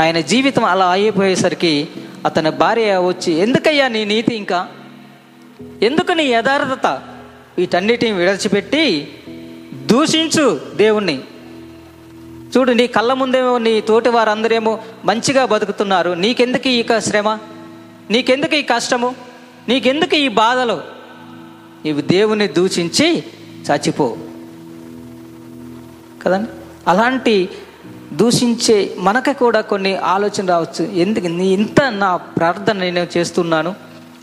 ఆయన 0.00 0.20
జీవితం 0.20 0.64
అలా 0.64 0.88
అయిపోయేసరికి 0.88 1.88
అతని 2.24 2.50
భార్య 2.50 2.96
వచ్చి 2.96 3.32
ఎందుకయ్యా 3.32 3.88
నీ 3.88 4.04
నీతి 4.04 4.34
ఇంకా? 4.34 4.68
ఎందుకు 5.82 6.12
నీ 6.12 6.24
యథార్థత? 6.24 6.86
వీటన్నిటిని 7.58 8.12
విడచిపెట్టి 8.12 9.08
దూషించు 9.86 10.60
దేవుణ్ణి. 10.76 11.20
చూడు 12.56 12.72
నీ 12.72 12.86
కళ్ళ 12.86 13.12
ముందేమో 13.12 13.58
నీ 13.58 13.80
తోటి 13.80 14.08
వారందరేమో 14.08 14.80
మంచిగా 15.04 15.44
బతుకుతున్నారు. 15.44 16.10
నీకెందుకు 16.10 16.68
ఈ 16.68 16.82
క- 16.82 16.98
శ్రమ? 16.98 17.38
నీకెందుకు 18.10 18.54
ఈ 18.54 18.62
కష్టము? 18.62 19.14
నీకెందుకు 19.68 20.14
ఈ 20.14 20.28
బాధలు? 20.28 20.80
నీవు 21.84 22.00
దేవుని 22.00 22.48
దూషించి 22.48 23.24
చచ్చిపో. 23.70 24.16
కదండి? 26.22 26.50
అలాంటి 26.88 27.48
దూషించే 28.12 28.94
మనకి 28.98 29.32
కూడా 29.32 29.60
కొన్ని 29.60 29.96
ఆలోచన 29.96 30.46
రావచ్చు. 30.46 30.84
ఎందుకు? 30.84 31.26
నీ 31.26 31.48
ఇంత 31.48 31.82
నా 31.82 32.16
ప్రార్థన 32.16 32.78
నేను 32.78 33.06
చేస్తున్నాను. 33.16 33.74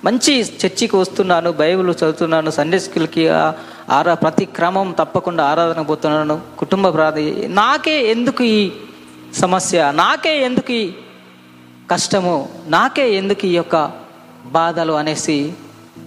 మంచి 0.05 0.41
చర్చికి 0.41 0.95
వస్తున్నాను 0.95 1.51
బైబిల్ 1.51 1.89
చదువుతున్నాను 1.89 2.49
సండే 2.49 2.79
స్కూల్కి 2.79 3.29
ఆరా 3.89 4.13
ప్రతి 4.13 4.45
క్రమం 4.45 4.95
తప్పకుండా 4.99 5.45
ఆరాధన 5.45 5.81
పోతున్నాను 5.81 6.41
కుటుంబ 6.57 6.93
ప్రార్థన 6.93 7.47
నాకే 7.47 8.11
ఎందుకు 8.11 8.43
ఈ 8.43 8.71
సమస్య? 9.33 9.91
నాకే 9.95 10.41
ఎందుకు 10.41 10.71
ఈ 10.71 10.91
కష్టము? 11.91 12.49
నాకే 12.67 13.13
ఎందుకు 13.13 13.45
ఈ 13.45 13.55
యొక్క 13.55 13.91
బాధలు 14.45 14.93
అనేసి 14.93 15.53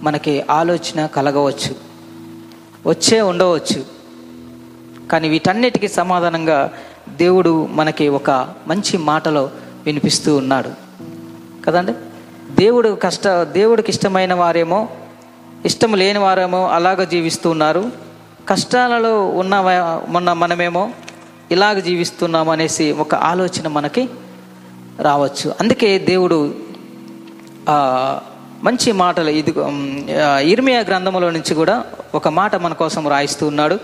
మనకి 0.03 0.43
ఆలోచన 0.49 1.05
కలగవచ్చు. 1.05 1.75
వచ్చే 2.89 3.21
ఉండవచ్చు. 3.21 3.85
కానీ 5.11 5.29
వీటన్నిటికీ 5.29 5.87
సమాధానంగా 5.87 6.71
దేవుడు 7.15 7.67
మనకి 7.71 8.07
ఒక 8.09 8.31
మంచి 8.67 8.97
మాటలో 8.97 9.49
వినిపిస్తూ 9.85 10.35
ఉన్నాడు. 10.35 10.69
కదండి? 11.65 11.93
దేవుడు 12.59 12.97
కష్ట 13.03 13.27
దేవుడికి 13.27 13.89
ఇష్టమైన 13.89 14.33
వారేమో 14.33 14.87
ఇష్టం 15.65 15.93
లేని 15.93 16.19
వారేమో 16.19 16.67
అలాగ 16.67 17.03
జీవిస్తూ 17.03 17.49
ఉన్నారు. 17.49 17.91
కష్టాలలో 18.49 19.27
ఉన్న 19.27 19.55
మొన్న 20.07 20.33
మనమేమో 20.33 20.91
ఇలాగ 21.51 21.79
జీవిస్తున్నాం 21.79 22.49
అనేసి 22.49 22.91
ఒక 22.91 23.15
ఆలోచన 23.15 23.67
మనకి 23.67 24.09
రావచ్చు. 24.99 25.55
అందుకే 25.59 25.99
దేవుడు 25.99 26.55
మంచి 28.63 28.91
మాటలు 28.91 29.29
ఇది 29.29 29.53
ఇర్మియా 30.51 30.79
గ్రంథంలో 30.79 31.29
నుంచి 31.29 31.53
కూడా 31.55 31.83
ఒక 32.15 32.27
మాట 32.27 32.55
మన 32.55 32.73
కోసం 32.73 33.07
రాయిస్తూ 33.07 33.47
ఉన్నాడు. 33.47 33.79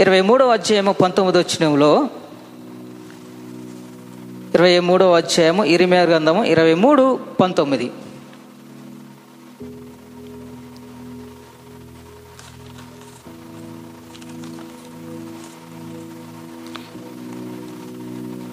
ఇరవై 0.00 0.20
మూడవ 0.20 0.52
అధ్యాయము 0.52 0.92
పంతొమ్మిది 0.92 1.38
వచ్చినంలో 1.38 2.08
ఇరవై 4.54 4.78
మూడవ 4.78 5.16
అధ్యాయము 5.16 5.64
ఇరిమే 5.64 5.98
గ్రంథము 6.02 6.44
ఇరవై 6.44 6.74
మూడు 6.74 7.02
పంతొమ్మిది. 7.40 7.86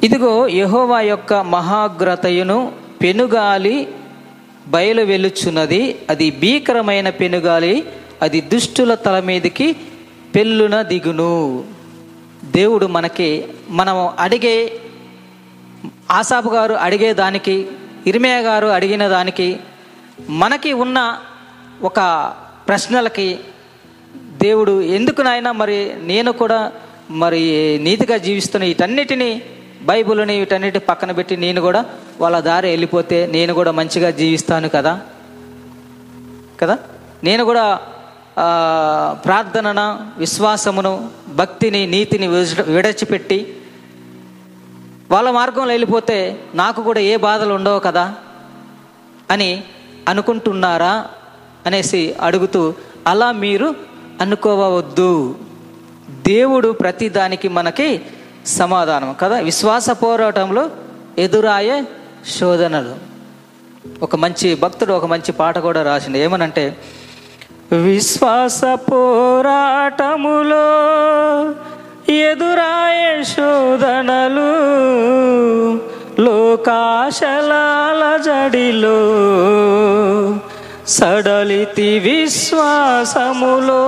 ఇదిగో 0.03 0.47
యహోవా 0.47 0.99
యొక్క 0.99 1.33
మహాగ్రతయును 1.33 2.71
పెనుగాలి 3.01 3.87
బయలు 4.67 5.01
వెలుచున్నది 5.01 5.83
అది 6.09 6.31
భీకరమైన 6.31 7.09
పెనుగాలి 7.09 7.75
అది 8.21 8.41
దుష్టుల 8.41 8.93
తల 8.95 9.19
మీదకి 9.19 9.75
పెళ్ళున 10.35 10.81
దిగును. 10.81 11.63
దేవుడు 12.43 12.85
మనకి 12.85 13.29
మనం 13.69 14.09
అడిగే 14.19 14.81
ఆసాపు 16.11 16.49
గారు 16.49 16.73
అడిగే 16.73 17.13
దానికి 17.13 17.67
ఇరిమేయ 18.05 18.41
గారు 18.41 18.67
అడిగిన 18.67 19.07
దానికి 19.07 19.59
మనకి 20.29 20.73
ఉన్న 20.73 21.17
ఒక 21.81 21.99
ప్రశ్నలకి 22.67 23.39
దేవుడు 24.37 24.81
ఎందుకు 24.81 25.21
నాయన 25.21 25.51
మరి 25.51 25.93
నేను 26.01 26.31
కూడా 26.31 26.71
మరి 27.09 27.41
నీతిగా 27.79 28.17
జీవిస్తున్న 28.17 28.65
వీటన్నిటిని 28.65 29.41
బైబిల్ని 29.81 30.39
వీటన్నిటి 30.39 30.79
పక్కన 30.79 31.11
పెట్టి 31.11 31.37
నేను 31.37 31.61
కూడా 31.61 31.85
వాళ్ళ 32.19 32.39
దారి 32.39 32.69
వెళ్ళిపోతే 32.69 33.25
నేను 33.25 33.53
కూడా 33.53 33.71
మంచిగా 33.71 34.09
జీవిస్తాను 34.09 34.69
కదా? 34.69 34.99
కదా? 36.61 36.77
నేను 37.23 37.45
కూడా 37.45 37.79
ప్రార్థనన 39.23 40.09
విశ్వాసమును 40.17 41.09
భక్తిని 41.27 41.87
నీతిని 41.87 42.27
విడచిపెట్టి 42.67 43.57
వాళ్ళ 45.11 45.31
మార్గంలో 45.31 45.65
వెళ్ళిపోతే 45.65 46.39
నాకు 46.55 46.83
కూడా 46.83 46.99
ఏ 46.99 47.15
బాధలు 47.15 47.53
ఉండవు 47.53 47.79
కదా 47.79 48.15
అని 49.31 49.63
అనుకుంటున్నారా 50.07 51.05
అనేసి 51.65 52.15
అడుగుతూ 52.21 52.73
అలా 53.07 53.31
మీరు 53.31 53.75
అనుకోవద్దు. 54.21 55.35
దేవుడు 56.09 56.71
ప్రతి 56.71 57.09
దానికి 57.09 57.47
మనకి 57.47 58.01
సమాధానం 58.45 59.15
కదా. 59.19 59.39
విశ్వాస 59.39 59.89
పోరాటంలో 59.89 60.69
ఎదురాయే 61.17 61.83
శోధనలు. 62.39 62.95
ఒక 64.01 64.15
మంచి 64.15 64.55
భక్తుడు 64.55 64.93
ఒక 64.93 65.05
మంచి 65.05 65.31
పాట 65.31 65.57
కూడా 65.57 65.83
రాసిండు. 65.83 66.17
ఏమనంటే 66.17 66.77
విశ్వాస 67.71 68.61
పోరాటములో 68.63 70.65
ఎదురాయే 72.09 73.23
శోధనలు 73.23 74.51
లోకాశలాల 76.21 78.17
జడిలో 78.17 78.97
సడలితి 80.87 81.99
విశ్వాసములో. 81.99 83.83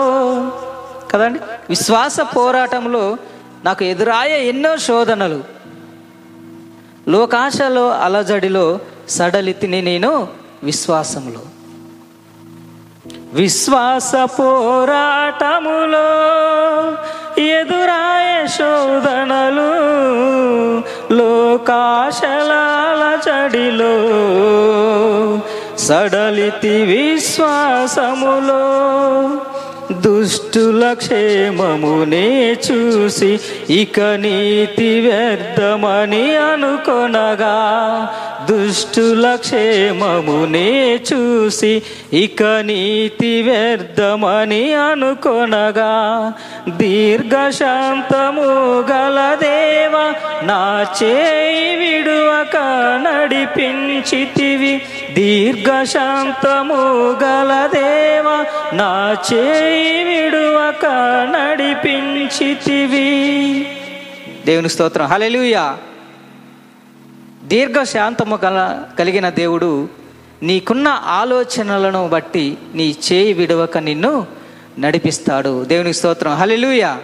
కదండి? 1.12 1.40
విశ్వాస 1.70 2.18
పోరాటంలో 2.22 3.18
నాకు 3.66 3.86
ఎదురాయే 3.86 4.50
ఎన్నో 4.50 4.78
శోధనలు. 4.78 5.44
లోకాశలో 7.08 7.90
అలజడిలో 7.90 8.80
సడలితిని 9.10 9.82
నేను 9.82 10.28
విశ్వాసములో. 10.64 11.42
విశ్వాస 13.34 14.12
పోరాటములో 14.16 16.10
ఎదురాయ 17.40 18.48
శోధనలు 18.48 19.72
లోకాశలాల 21.14 23.04
చడిలో 23.26 23.96
సడలితి 25.78 26.76
విశ్వాసములో. 26.82 28.64
దుష్టుల 29.92 30.94
క్షేమమునే 30.94 32.56
చూసి 32.66 33.40
ఇక 33.70 34.00
నీతి 34.00 35.00
వ్యర్థమని 35.00 36.36
అనుకొనగా 36.36 37.56
దుష్టుల 38.50 39.36
క్షేమమునే 39.36 40.70
చూసి 41.10 41.82
ఇక 42.14 42.44
నీతి 42.44 43.42
వ్యర్థమని 43.42 44.74
అనుకొనగా 44.74 45.92
దీర్ఘశాంతము 46.70 48.48
గల 48.92 49.20
దేవ 49.42 49.96
నా 50.44 50.88
చేయి 51.04 51.76
విడువక 51.76 52.58
నడిపించితివి. 53.06 54.74
దీర్ఘశాంతము 55.20 56.76
గల 57.24 57.70
దేవ 57.74 58.46
నా 58.74 59.18
చేయి 59.34 60.04
విడువక 60.04 60.86
నడిపించితివి. 61.32 62.98
దేవుని 64.46 64.70
స్తోత్రం. 64.70 65.06
హలెలుయా 65.06 65.78
దీర్ఘశాంతము 67.44 68.40
గల 68.46 68.84
కలిగిన 69.00 69.30
దేవుడు 69.30 69.90
నీకున్న 70.44 70.88
ఆలోచనలను 70.88 72.08
బట్టి 72.08 72.58
నీ 72.76 72.96
చేయి 73.12 73.34
విడవక 73.34 73.78
నిన్ను 73.78 74.28
నడిపిస్తాడు. 74.80 75.66
దేవునికి 75.66 75.98
స్తోత్రం. 75.98 76.36
హల్లెలూయా. 76.36 76.98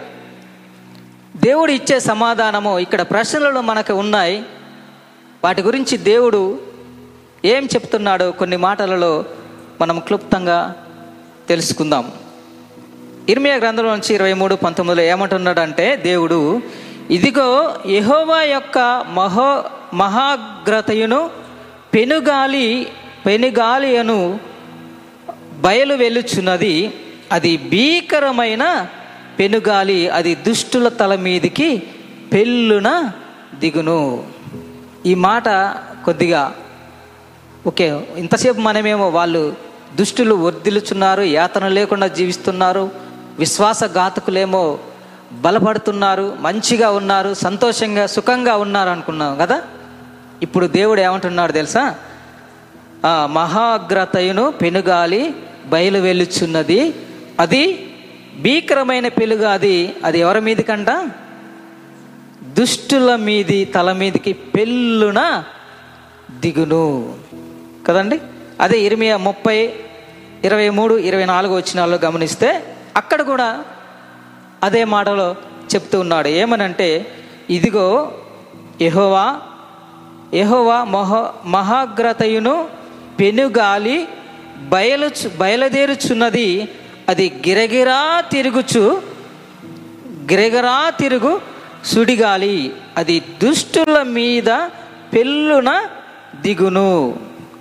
దేవుడు 1.36 1.72
ఇచ్చే 1.72 2.00
సమాధానము 2.00 2.78
ఇక్కడ 2.78 3.02
ప్రశ్నలు 3.02 3.60
మనకు 3.60 3.92
ఉన్నాయి. 3.92 4.42
వాటి 5.44 5.62
గురించి 5.62 5.98
దేవుడు 5.98 6.65
ఏం 7.44 7.64
చెప్తున్నాడో 7.64 8.30
కొన్ని 8.30 8.56
మాటలలో 8.56 9.24
మనం 9.80 9.98
క్లుప్తంగా 9.98 10.74
తెలుసుకుందాం. 11.48 12.12
ఇర్మియా 13.28 13.56
గ్రంథంలో 13.56 13.90
నుంచి 13.90 14.14
ఇరవై 14.14 14.32
మూడు 14.32 14.54
పంతొమ్మిదిలో 14.54 15.06
ఏమంటున్నాడంటే 15.06 15.96
దేవుడు 15.96 16.62
ఇదిగో 17.10 17.74
యహోవా 17.86 18.42
యొక్క 18.42 18.78
మహో 19.08 19.64
మహాగ్రతయును 19.94 21.30
పెనుగాలి 21.94 22.86
పెనుగాలియను 23.26 24.40
బయలు 25.60 25.94
వెలుచున్నది 25.94 26.92
అది 27.32 27.56
భీకరమైన 27.56 28.88
పెనుగాలి 29.38 30.08
అది 30.08 30.34
దుష్టుల 30.34 30.88
తల 30.88 31.14
మీదికి 31.14 31.82
పెళ్ళున 32.32 33.10
దిగును. 33.58 34.24
ఈ 35.06 35.14
మాట 35.14 35.48
కొద్దిగా 36.04 36.54
ఓకే 37.66 38.00
ఇంతసేపు 38.16 38.60
మనమేమో 38.60 39.08
వాళ్ళు 39.08 39.54
దుష్టులు 39.96 40.34
వర్ధిల్లుచున్నారు 40.34 41.22
యాతన 41.22 41.68
లేకుండా 41.68 42.06
జీవిస్తున్నారు 42.06 42.90
విశ్వాసఘాతకులేమో 43.38 44.78
బలపడుతున్నారు 45.32 46.34
మంచిగా 46.40 46.90
ఉన్నారు 46.90 47.34
సంతోషంగా 47.34 48.06
సుఖంగా 48.06 48.56
ఉన్నారు 48.56 48.90
అనుకున్నాం 48.90 49.36
కదా? 49.36 49.62
ఇప్పుడు 50.42 50.66
దేవుడు 50.66 51.00
ఏమంటున్నాడు 51.00 51.52
తెలుసా? 51.52 51.94
మహాగ్రతయును 53.26 54.50
పెనుగాలి 54.50 55.34
బయలు 55.66 55.98
వెళ్ళుచున్నది 55.98 56.94
అది 57.40 57.62
భీకరమైన 58.40 59.08
పెలుగాది 59.08 59.96
అది 60.04 60.18
ఎవరి 60.18 60.40
మీదికంట? 60.40 60.90
దుష్టుల 62.52 63.16
మీది 63.16 63.64
తల 63.64 63.92
మీదికి 63.92 64.32
పెళ్ళున 64.32 65.44
దిగును. 66.40 66.84
కదండి? 67.86 68.20
అదే 68.60 68.78
ఇరవై 68.80 69.14
ముప్పై 69.16 69.72
ఇరవై 70.44 70.68
మూడు 70.68 70.94
ఇరవై 70.94 71.24
నాలుగు 71.24 71.56
వచ్చినాల్లో 71.56 71.98
గమనిస్తే 72.04 72.76
అక్కడ 72.96 73.22
కూడా 73.22 73.64
అదే 74.62 74.84
మాటలో 74.84 75.36
చెప్తూ 75.74 76.00
ఉన్నాడు. 76.00 76.28
ఏమనంటే 76.28 77.06
ఇదిగో 77.50 78.12
ఎహోవా 78.80 79.40
ఎహోవా 80.34 80.84
మహో 80.84 81.32
మహాగ్రతయును 81.44 82.68
పెనుగాలి 83.20 84.08
బయలు 84.68 85.10
బయలుదేరుచున్నది. 85.38 86.68
అది 87.08 87.42
గిరగిరా 87.48 88.20
తిరుగుచు 88.32 89.02
గిరగిరా 90.32 90.90
తిరుగు 90.90 91.40
సుడిగాలి. 91.84 92.72
అది 92.96 93.20
దుష్టుల 93.42 94.02
మీద 94.02 94.50
పెళ్ళున 95.14 95.70
దిగును. 96.40 97.18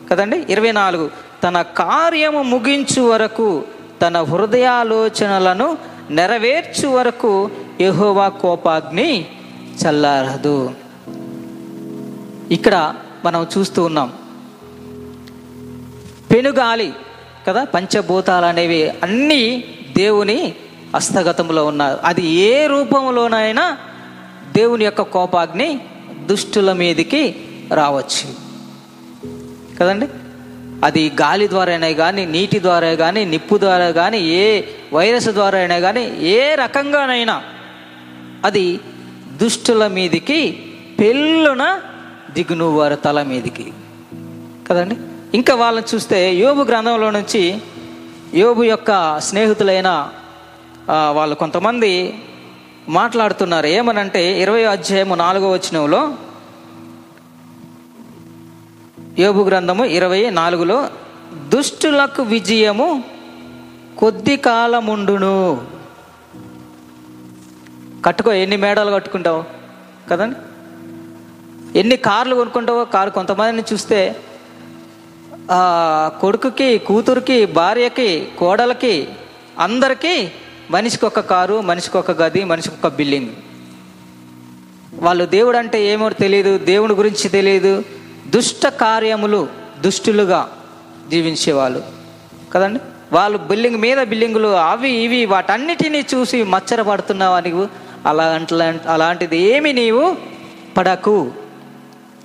కదండి? 0.09 0.45
ఇరవై 0.49 0.71
నాలుగు. 0.71 1.11
తన 1.43 1.61
కార్యము 1.61 2.41
ముగించు 2.41 3.01
వరకు 3.01 3.63
తన 4.01 4.21
హృదయాలోచనలను 4.21 5.77
నెరవేర్చు 6.09 6.87
వరకు 6.87 7.51
యహోవా 7.81 8.29
కోపాగ్ని 8.29 9.25
చల్లారదు. 9.85 10.71
ఇక్కడ 12.51 12.93
మనం 13.25 13.47
చూస్తూ 13.57 13.83
ఉన్నాం. 13.83 14.13
పెనుగాలి 16.31 16.93
కదా? 17.47 17.63
పంచభూతాలు 17.63 18.45
అనేవి 18.45 18.89
అన్నీ 18.89 19.63
దేవుని 19.97 20.55
హస్తగతంలో 20.95 21.65
ఉన్నారు 21.65 21.99
అది 22.03 22.25
ఏ 22.25 22.67
రూపంలోనైనా 22.67 23.77
దేవుని 24.55 24.85
యొక్క 24.85 25.01
కోపాగ్ని 25.01 25.79
దుష్టుల 26.25 26.73
మీదికి 26.73 27.35
రావచ్చు. 27.73 28.44
కదండి? 29.79 30.07
అది 30.83 31.03
గాలి 31.21 31.45
ద్వారా 31.49 31.71
అయినా 31.71 31.89
కానీ 31.91 32.23
నీటి 32.25 32.59
ద్వారా 32.59 32.89
కానీ 32.95 33.25
నిప్పు 33.25 33.55
ద్వారా 33.57 33.91
కానీ 33.91 34.19
ఏ 34.19 34.61
వైరస్ 34.93 35.29
ద్వారా 35.29 35.57
అయినా 35.59 35.77
కానీ 35.79 36.03
ఏ 36.35 36.55
రకంగానైనా 36.55 37.43
అది 38.45 38.79
దుష్టుల 39.41 39.87
మీదికి 39.87 40.39
పెళ్ళున 40.99 41.63
దిగును 42.33 42.67
వారి 42.77 42.95
తల 42.95 43.23
మీదికి. 43.23 43.65
కదండి? 44.69 44.95
ఇంకా 45.33 45.55
వాళ్ళని 45.55 45.95
చూస్తే 45.95 46.19
యోబు 46.33 46.63
గ్రంథంలో 46.63 47.09
నుంచి 47.11 47.61
యోబు 48.35 48.63
యొక్క 48.63 49.19
స్నేహితులైన 49.19 49.89
వాళ్ళు 51.11 51.35
కొంతమంది 51.35 51.91
మాట్లాడుతున్నారు. 52.89 53.67
ఏమనంటే 53.67 54.41
ఇరవై 54.41 54.63
అధ్యాయము 54.63 55.15
నాలుగో 55.15 55.47
వచనంలో 55.51 56.01
యోబు 59.19 59.41
గ్రంథము 59.43 59.85
ఇరవై 59.85 60.29
నాలుగులో 60.29 60.89
దుష్టులకు 61.47 62.23
విజయము 62.23 63.03
కొద్ది 63.97 64.37
కాలముండును. 64.37 65.67
కట్టుకో 68.05 68.31
ఎన్ని 68.31 68.57
మేడలు 68.57 68.91
కట్టుకుంటావు? 68.91 69.43
కదండి? 70.09 70.35
ఎన్ని 71.79 71.97
కార్లు 71.97 72.35
కొనుక్కుంటావో? 72.35 72.85
కారు 72.85 73.09
కొంతమందిని 73.09 73.73
చూస్తే 73.73 74.15
కొడుకుకి 76.21 76.77
కూతురికి 76.77 77.45
భార్యకి 77.45 78.27
కోడలకి 78.39 79.09
అందరికీ 79.59 80.31
మనిషికి 80.71 81.05
ఒక 81.05 81.19
కారు 81.19 81.61
మనిషికి 81.61 81.97
ఒక 81.97 82.11
గది 82.11 82.43
మనిషికి 82.43 82.75
ఒక 82.83 82.95
బిల్డింగ్. 82.95 83.29
వాళ్ళు 84.93 85.25
దేవుడు 85.25 85.57
అంటే 85.57 85.85
ఏమో 85.87 86.09
తెలియదు 86.09 86.57
దేవుడి 86.57 86.93
గురించి 86.93 87.29
తెలియదు 87.29 87.83
దుష్ట 88.29 88.67
కార్యములు 88.67 89.47
దుష్టులుగా 89.81 90.49
జీవించేవాళ్ళు. 91.09 91.83
కదండి? 92.53 92.79
వాళ్ళు 93.13 93.37
బిల్డింగ్ 93.37 93.75
మీద 93.75 93.97
బిల్డింగులు 93.97 94.47
అవి 94.47 94.91
ఇవి 94.91 95.25
వాటన్నిటినీ 95.25 96.05
చూసి 96.15 96.43
మచ్చర 96.43 96.81
పడుతున్నావా 96.81 97.39
నీవు 97.39 97.67
అలా 98.05 98.45
అలాంటిది 98.89 99.37
ఏమి 99.37 99.73
నీవు 99.73 100.17
పడకు. 100.77 101.31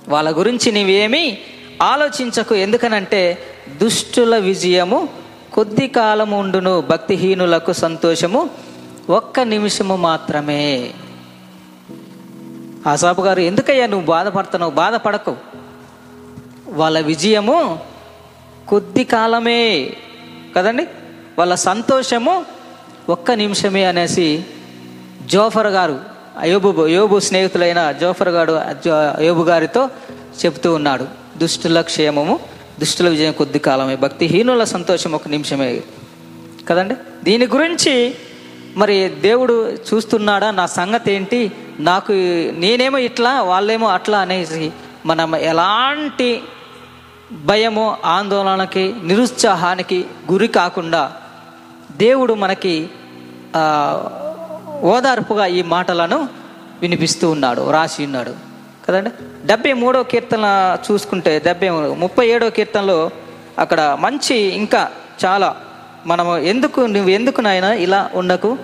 వాళ్ళ 0.09 0.37
గురించి 0.37 0.71
నీవేమి 0.71 1.37
ఆలోచించకు. 1.81 2.55
ఎందుకనంటే 2.55 3.37
దుష్టుల 3.81 4.37
విజయము 4.37 5.09
కొద్ది 5.53 5.87
కాలము 5.87 6.39
ఉండును. 6.39 6.81
భక్తిహీనులకు 6.81 7.73
సంతోషము 7.73 8.49
ఒక్క 9.09 9.39
నిమిషము 9.39 9.95
మాత్రమే. 9.95 10.91
ఆసాపు 12.87 13.21
గారు 13.21 13.39
ఎందుకయ్యా 13.39 13.87
నువ్వు 13.87 14.05
బాధపడుతున్నావు? 14.05 14.71
బాధపడకు. 14.71 15.35
వాళ్ళ 16.71 16.99
విజయము 16.99 17.79
కొద్ది 18.69 19.03
కాలమే 19.03 19.93
కదండి? 20.55 20.87
వాళ్ళ 21.39 21.55
సంతోషము 21.55 22.45
ఒక్క 23.09 23.31
నిమిషమే 23.31 23.83
అనేసి 23.83 24.43
జోఫర్ 25.25 25.67
గారు 25.67 25.99
అయోబు 26.39 26.87
యోబు 26.87 27.19
స్నేహితులైన 27.19 27.91
జోఫర్ 27.91 28.29
గారు 28.29 28.53
అయోబు 29.17 29.43
గారితో 29.43 29.89
చెప్తూ 30.45 30.73
ఉన్నాడు. 30.73 31.07
దుష్టుల 31.37 31.81
క్షేమము 31.81 32.39
దుష్టుల 32.79 33.09
విజయం 33.09 33.33
కొద్ది 33.33 33.59
కాలమే. 33.59 33.95
భక్తిహీనుల 33.95 34.63
సంతోషం 34.63 35.11
ఒక 35.11 35.27
నిమిషమే 35.27 35.81
కదండి? 36.69 36.95
దీని 37.23 37.45
గురించి 37.47 38.15
మరి 38.77 39.09
దేవుడు 39.09 39.77
చూస్తున్నాడా? 39.89 40.51
నా 40.51 40.65
సంగతి 40.65 41.11
ఏంటి 41.11 41.51
నాకు 41.79 42.11
నేనేమో 42.63 42.97
ఇట్లా 42.97 43.41
వాళ్ళేమో 43.41 43.87
అట్లా 43.87 44.17
అనేసి 44.19 44.71
మనం 45.05 45.35
ఎలాంటి 45.35 46.41
భయము 47.31 47.97
ఆందోళనకి 48.05 48.95
నిరుత్సాహానికి 49.03 50.05
గురి 50.31 50.47
కాకుండా 50.47 51.11
దేవుడు 51.97 52.33
మనకి 52.33 52.89
ఓదార్పుగా 54.81 55.45
ఈ 55.45 55.61
మాటలను 55.61 56.29
వినిపిస్తూ 56.81 57.29
ఉన్నాడు 57.29 57.71
రాసి 57.71 58.05
ఉన్నాడు. 58.05 58.35
కదండి? 58.87 59.09
డెబ్బై 59.45 59.73
మూడో 59.73 60.03
కీర్తన 60.03 60.77
చూసుకుంటే 60.91 61.41
డెబ్బై 61.45 61.69
మూడు 61.69 61.93
ముప్పై 61.93 62.27
ఏడో 62.27 62.49
కీర్తనలో 62.49 63.09
అక్కడ 63.59 63.97
మంచి 63.99 64.35
ఇంకా 64.35 64.91
చాలా 65.25 65.55
మనము 66.05 66.37
ఎందుకు 66.37 66.81
నువ్వు 66.81 67.09
ఎందుకు 67.09 67.41
నాయన 67.41 67.63
ఇలా 67.63 68.09
ఉండకు? 68.13 68.57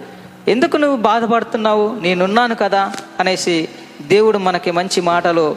ఎందుకు 0.48 0.78
నువ్వు 0.78 0.98
బాధపడుతున్నావు? 0.98 2.00
నేనున్నాను 2.02 2.56
కదా 2.56 2.92
అనేసి 3.20 3.70
దేవుడు 4.08 4.38
మనకి 4.38 4.72
మంచి 4.72 5.02
మాటలు 5.02 5.56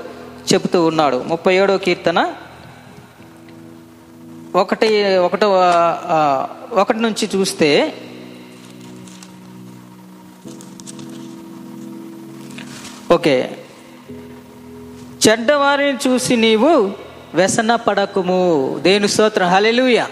చెబుతూ 0.53 0.85
ఉన్నాడు. 0.85 1.25
ముప్పై 1.27 1.55
ఏడో 1.55 1.79
కీర్తన 1.79 2.33
ఒకటి 4.55 5.17
ఒకటో 5.17 5.49
ఒకటి 6.73 6.99
నుంచి 6.99 7.31
చూస్తే 7.37 7.95
ఓకే. 13.13 13.59
చెడ్డవారిని 15.29 15.99
చూసి 16.09 16.37
నీవు 16.37 16.93
వ్యసన 17.35 17.75
పడకుము. 17.77 18.79
దేని 18.83 19.09
స్తోత్రం? 19.09 19.49
హలెలుయ 19.49 20.05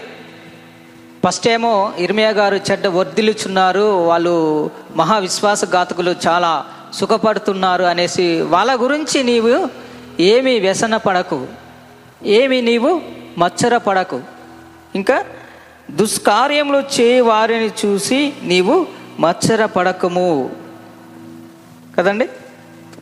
ఫస్ట్ 1.27 1.47
ఏమో 1.47 1.93
ఇర్మియా 1.97 2.29
గారు 2.29 2.55
చెడ్డ 2.55 2.87
వర్ధిల్లుచున్నారు. 2.87 4.05
వాళ్ళు 4.07 4.71
మహా 4.95 5.17
విశ్వాసఘాతకులు 5.17 6.15
చాలా 6.27 6.65
సుఖపడుతున్నారు 6.93 7.83
అనేసి 7.83 8.41
వాళ్ళ 8.41 8.81
గురించి 8.81 9.23
నీవు 9.23 9.69
ఏమి 10.21 10.59
వ్యసన 10.59 10.97
పడకు. 10.97 11.47
ఏమి 12.25 12.61
నీవు 12.61 13.18
మచ్చర 13.39 13.77
పడకు. 13.77 14.21
ఇంకా 14.95 15.25
దుష్కార్యములు 15.91 17.01
చేయవారిని 17.01 17.71
చూసి 17.85 18.33
నీవు 18.43 18.87
మచ్చర 19.19 19.65
పడకము. 19.65 20.49
కదండి? 21.97 22.29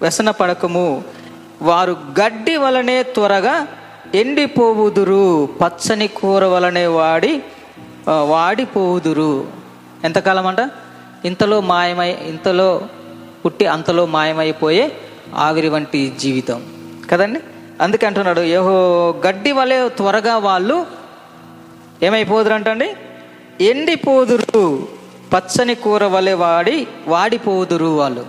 వ్యసన 0.02 0.32
పడకము. 0.32 1.04
వారు 1.62 1.98
గడ్డి 2.22 2.58
వలనే 2.58 3.04
త్వరగా 3.04 3.68
ఎండిపోవుదురు. 4.16 5.46
పచ్చని 5.46 6.08
కూర 6.08 6.46
వలనే 6.46 6.88
వాడి 6.88 7.44
వాడిపోవుదురు. 8.10 9.48
ఎంతకాలం 10.04 10.48
అంట? 10.48 10.72
ఇంతలో 11.26 11.62
మాయమై 11.62 12.10
ఇంతలో 12.12 12.82
పుట్టి 13.46 13.66
అంతలో 13.66 14.06
మాయమైపోయే 14.06 14.92
ఆవిరి 15.36 15.70
వంటి 15.70 16.14
జీవితం. 16.20 16.66
కదండి? 17.10 17.40
అందుకే 17.82 18.06
అంటున్నాడు 18.08 18.42
యహో 18.42 18.76
గడ్డి 19.28 19.52
వలె 19.52 19.90
త్వరగా 19.90 20.38
వాళ్ళు 20.38 20.88
ఏమైపోదురు 22.04 22.54
అంటండి? 22.54 22.96
ఎండిపోదురు 23.62 24.88
పచ్చని 25.34 25.76
కూర 25.76 26.06
వలె 26.06 26.34
వాడి 26.34 26.88
వాడిపోదురు 27.08 27.86
వాళ్ళు. 27.86 28.26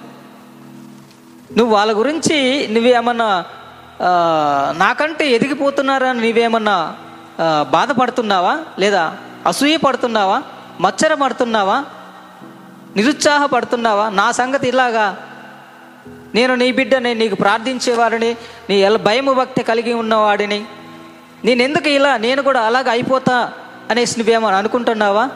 నువ్వు 1.56 1.74
వాళ్ళ 1.74 1.98
గురించి 1.98 2.68
నువ్వేమన్నా 2.68 3.44
నాకంటే 4.78 5.30
ఎదిగిపోతున్నారా? 5.30 6.08
అని 6.08 6.20
నువ్వేమన్నా 6.20 6.96
బాధపడుతున్నావా? 7.70 8.58
లేదా 8.78 9.16
అసూయ 9.46 9.76
పడుతున్నావా? 9.76 10.42
మచ్చర 10.80 11.14
పడుతున్నావా? 11.14 11.84
నిరుత్సాహపడుతున్నావా? 12.96 14.08
నా 14.08 14.32
సంగతి 14.32 14.68
ఇలాగా 14.68 15.16
నేను 16.34 16.54
నీ 16.54 16.72
బిడ్డని 16.72 17.14
నీకు 17.14 17.34
ప్రార్థించేవాడిని 17.34 18.36
నీ 18.70 18.76
ఎలా 18.76 18.98
భయము 18.98 19.32
భక్తి 19.32 19.62
కలిగి 19.62 19.92
ఉన్నవాడిని. 19.92 20.64
నేనెందుకు 21.44 21.88
ఇలా? 21.88 22.16
నేను 22.16 22.42
కూడా 22.42 22.60
అలాగ 22.60 22.90
అయిపోతా 22.90 23.52
అనేసి 23.90 24.18
నువ్వేమో 24.18 24.48
అనుకుంటున్నావా? 24.48 25.28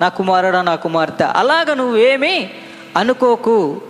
నా 0.00 0.08
కుమారుడా 0.08 0.62
నా 0.62 0.74
కుమార్తె 0.74 1.24
అలాగ 1.24 1.74
నువ్వేమీ 1.74 2.50
అనుకోకు 2.96 3.80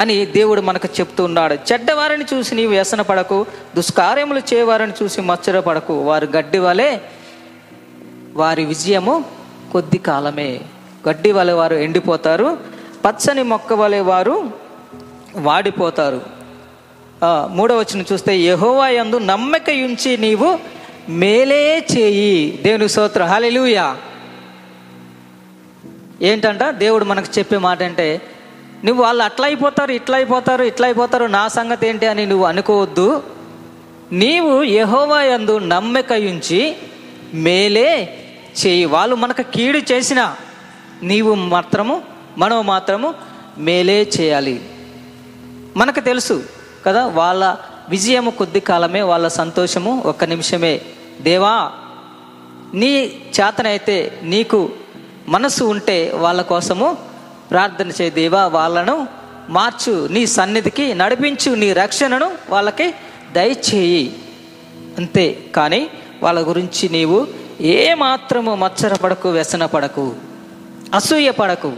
అని 0.00 0.26
దేవుడు 0.26 0.60
మనకు 0.60 0.88
చెప్తున్నాడు 1.00 1.54
చెడ్డవారిని 1.54 2.24
చూసి 2.34 2.54
నీవు 2.54 2.70
వ్యసన 2.70 3.00
పడకు 3.00 3.46
దుష్కార్యములు 3.76 4.40
చేయవారిని 4.54 4.92
చూసి 5.02 5.20
మచ్చరపడకు 5.20 5.94
వారు 6.02 6.28
గడ్డి 6.36 6.58
వలె 6.58 6.98
వారి 8.34 8.64
విజయము 8.64 9.24
కొద్ది 9.72 9.98
కాలమే. 9.98 10.60
గడ్డి 11.08 11.32
వలె 11.32 11.52
వారు 11.52 11.74
ఎండిపోతారు 11.74 12.58
పచ్చని 13.04 13.42
మొక్క 13.42 13.72
వలె 13.72 14.00
వారు 14.00 14.63
వాడిపోతారు. 15.36 16.22
ఆ, 17.24 17.48
మూడవ 17.50 17.78
వచ్చిన 17.78 18.04
చూస్తే 18.12 18.36
యహోవా 18.36 18.88
యందు 18.88 19.18
నమ్మక 19.18 19.68
ఉంచి 19.68 20.16
నీవు 20.16 20.58
మేలే 21.08 21.86
చేయి. 21.96 22.60
దేవుని 22.62 22.88
స్తోత్రం. 22.88 23.26
హాలెలుయా 23.26 23.96
ఏంటంట? 26.22 26.62
దేవుడు 26.62 27.04
మనకు 27.04 27.38
చెప్పే 27.38 27.58
మాట 27.58 27.82
అంటే 27.82 28.20
నువ్వు 28.84 29.02
వాళ్ళు 29.02 29.22
అట్లా 29.24 29.46
అయిపోతారు 29.46 29.92
ఇట్లా 29.92 30.16
అయిపోతారు 30.16 30.62
ఇట్లా 30.62 30.86
అయిపోతారు 30.86 31.24
నా 31.24 31.48
సంగతి 31.48 31.86
ఏంటి 31.86 32.06
అని 32.06 32.26
నువ్వు 32.26 32.46
అనుకోవద్దు. 32.46 33.22
నీవు 34.12 34.62
యహోవా 34.62 35.22
యందు 35.22 35.58
నమ్మక 35.58 36.12
ఉంచి 36.12 36.76
మేలే 37.34 38.18
చేయి. 38.66 38.84
వాళ్ళు 38.84 39.16
మనకు 39.16 39.42
కీడు 39.42 39.78
చేసిన 39.78 40.34
నీవు 41.02 41.34
మాత్రము 41.34 42.02
మనం 42.38 42.66
మాత్రము 42.66 43.14
మేలే 43.58 44.10
చేయాలి. 44.20 44.60
మనకు 45.76 46.00
తెలుసు 46.00 46.42
కదా 46.86 47.06
వాళ్ళ 47.06 47.56
విజయము 47.88 48.30
కొద్ది 48.30 48.60
కాలమే 48.60 49.02
వాళ్ళ 49.02 49.28
సంతోషము 49.28 50.02
ఒక్క 50.06 50.24
నిమిషమే. 50.24 50.80
దేవా 51.20 51.72
నీ 52.74 52.92
చేతనైతే 53.40 54.20
నీకు 54.22 54.70
మనసు 55.28 55.64
ఉంటే 55.64 56.12
వాళ్ళ 56.14 56.42
కోసము 56.42 56.98
ప్రార్థన 57.50 57.88
చేయ 57.88 58.10
దేవా. 58.10 58.46
వాళ్ళను 58.46 59.08
మార్చు 59.48 60.08
నీ 60.08 60.26
సన్నిధికి 60.26 60.94
నడిపించు 60.94 61.50
నీ 61.54 61.72
రక్షణను 61.72 62.30
వాళ్ళకి 62.48 62.94
దయచేయి. 63.32 64.16
అంతే 64.98 65.38
కానీ 65.56 65.90
వాళ్ళ 66.22 66.48
గురించి 66.48 66.88
నీవు 66.88 67.26
ఏ 67.60 67.94
మాత్రము 67.94 68.54
మచ్చర 68.54 68.94
పడకు 68.94 69.28
వ్యసన 69.30 69.66
పడకు 69.66 70.14
అసూయ 70.94 71.30
పడకు 71.30 71.72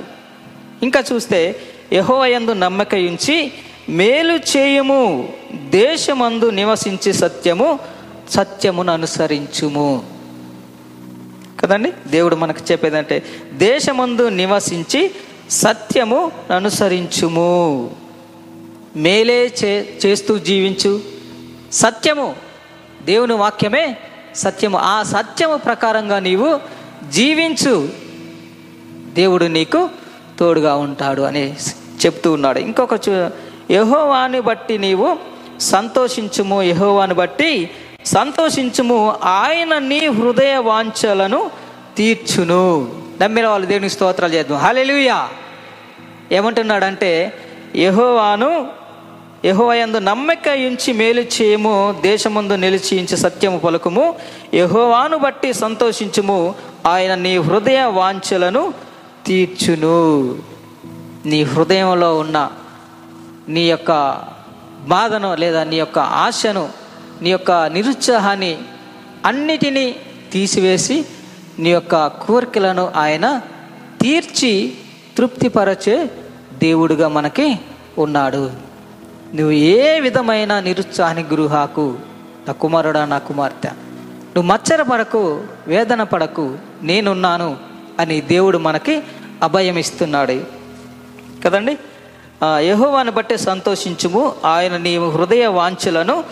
ఇంకా 0.83 1.05
చూస్తే 1.13 1.61
యహోవయందు 1.93 2.53
నమ్మక 2.53 2.95
ఉంచి 2.95 3.53
మేలు 3.89 4.33
చేయము 4.33 5.29
దేశమందు 5.53 6.51
నివసించి 6.51 7.13
సత్యము 7.13 7.79
సత్యమును 8.31 8.93
అనుసరించుము. 8.93 10.05
కదండి? 11.61 11.93
దేవుడు 12.07 12.37
మనకు 12.37 12.73
చెప్పేదంటే 12.73 13.23
దేశమందు 13.53 14.29
నివసించి 14.29 15.11
సత్యము 15.51 16.33
అనుసరించుము. 16.57 17.91
మేలే 18.97 19.55
చే 19.65 19.99
చేస్తూ 20.07 20.39
జీవించు. 20.39 21.01
సత్యము 21.73 22.37
దేవుని 23.05 23.35
వాక్యమే 23.35 23.97
సత్యము. 24.35 24.79
ఆ 24.79 25.03
సత్యము 25.03 25.57
ప్రకారంగా 25.57 26.19
నీవు 26.19 26.61
జీవించు. 27.11 27.89
దేవుడు 29.15 29.45
నీకు 29.45 29.91
తోడుగా 30.39 30.77
ఉంటాడు 30.77 31.23
అని 31.23 31.55
చెప్తూ 32.07 32.33
ఉన్నాడు. 32.33 32.59
ఇంకొక 32.59 32.93
చూ 33.09 33.31
యహోవాని 33.71 34.41
బట్టి 34.41 34.79
నీవు 34.79 35.17
సంతోషించుము. 35.61 36.63
యహోవాని 36.63 37.15
బట్టి 37.15 37.71
సంతోషించుము. 38.07 39.17
ఆయన 39.25 39.79
నీ 39.79 40.07
హృదయ 40.07 40.57
వాంఛలను 40.57 41.51
తీర్చును. 41.97 42.89
నమ్మిన 43.23 43.47
వాళ్ళు 43.47 43.67
దేవునికి 43.67 43.95
స్తోత్రాలు 43.95 44.33
చేద్దాం. 44.33 44.59
హల్లెలూయా. 44.59 45.29
ఏమంటున్నాడంటే 46.33 47.33
యహోవాను 47.77 48.69
యహోవయందు 49.45 49.99
నమ్మక 49.99 50.49
ఉంచి 50.49 50.93
మేలు 50.93 51.21
చేయము. 51.21 51.95
దేశమందు 52.01 52.55
నిలిచించి 52.55 53.17
సత్యము 53.17 53.59
పలుకుము. 53.59 54.15
యహోవాను 54.55 55.17
బట్టి 55.17 55.55
సంతోషించుము. 55.55 56.55
ఆయన 56.87 57.15
నీ 57.15 57.39
హృదయ 57.39 57.83
వాంఛలను 57.83 58.75
తీర్చును. 59.27 60.35
నీ 61.27 61.43
హృదయంలో 61.43 62.19
ఉన్న 62.19 62.51
నీ 63.49 63.69
యొక్క 63.71 64.21
బాధను 64.89 65.35
లేదా 65.35 65.65
నీ 65.65 65.77
యొక్క 65.77 65.99
ఆశను 65.99 66.69
నీ 67.23 67.31
యొక్క 67.31 67.53
నిరుత్సాహాన్ని 67.53 68.59
అన్నిటినీ 69.25 69.97
తీసివేసి 70.33 71.07
నీ 71.59 71.71
యొక్క 71.71 72.07
కోరికలను 72.07 72.93
ఆయన 72.97 73.41
తీర్చి 74.01 74.75
తృప్తిపరచే 75.17 76.11
దేవుడుగా 76.59 77.09
మనకి 77.09 77.59
ఉన్నాడు. 77.99 78.51
నువ్వు 79.35 79.51
ఏ 79.51 80.01
విధమైన 80.01 80.61
నిరుత్సాహానికి 80.61 81.29
గురుహాకు 81.35 81.99
నా 82.47 82.53
కుమారుడా 82.53 83.05
నా 83.05 83.19
కుమార్తె. 83.19 83.69
నువ్వు 84.37 84.43
మచ్చర 84.43 84.83
పడకు 84.83 85.45
వేదన 85.67 86.03
పడకు 86.03 86.59
నేనున్నాను 86.83 87.57
అని 87.99 88.21
దేవుడు 88.21 88.59
మనకి 88.59 89.03
అభయం 89.43 89.77
ఇస్తున్నాడు 89.79 90.45
కదండి? 91.45 91.79
యహోవాను 92.45 93.13
బట్టి 93.13 93.39
సంతోషించుము. 93.39 94.35
ఆయన 94.45 94.77
నీ 94.77 94.97
హృదయ 94.97 95.47
వాంఛలను 95.47 96.25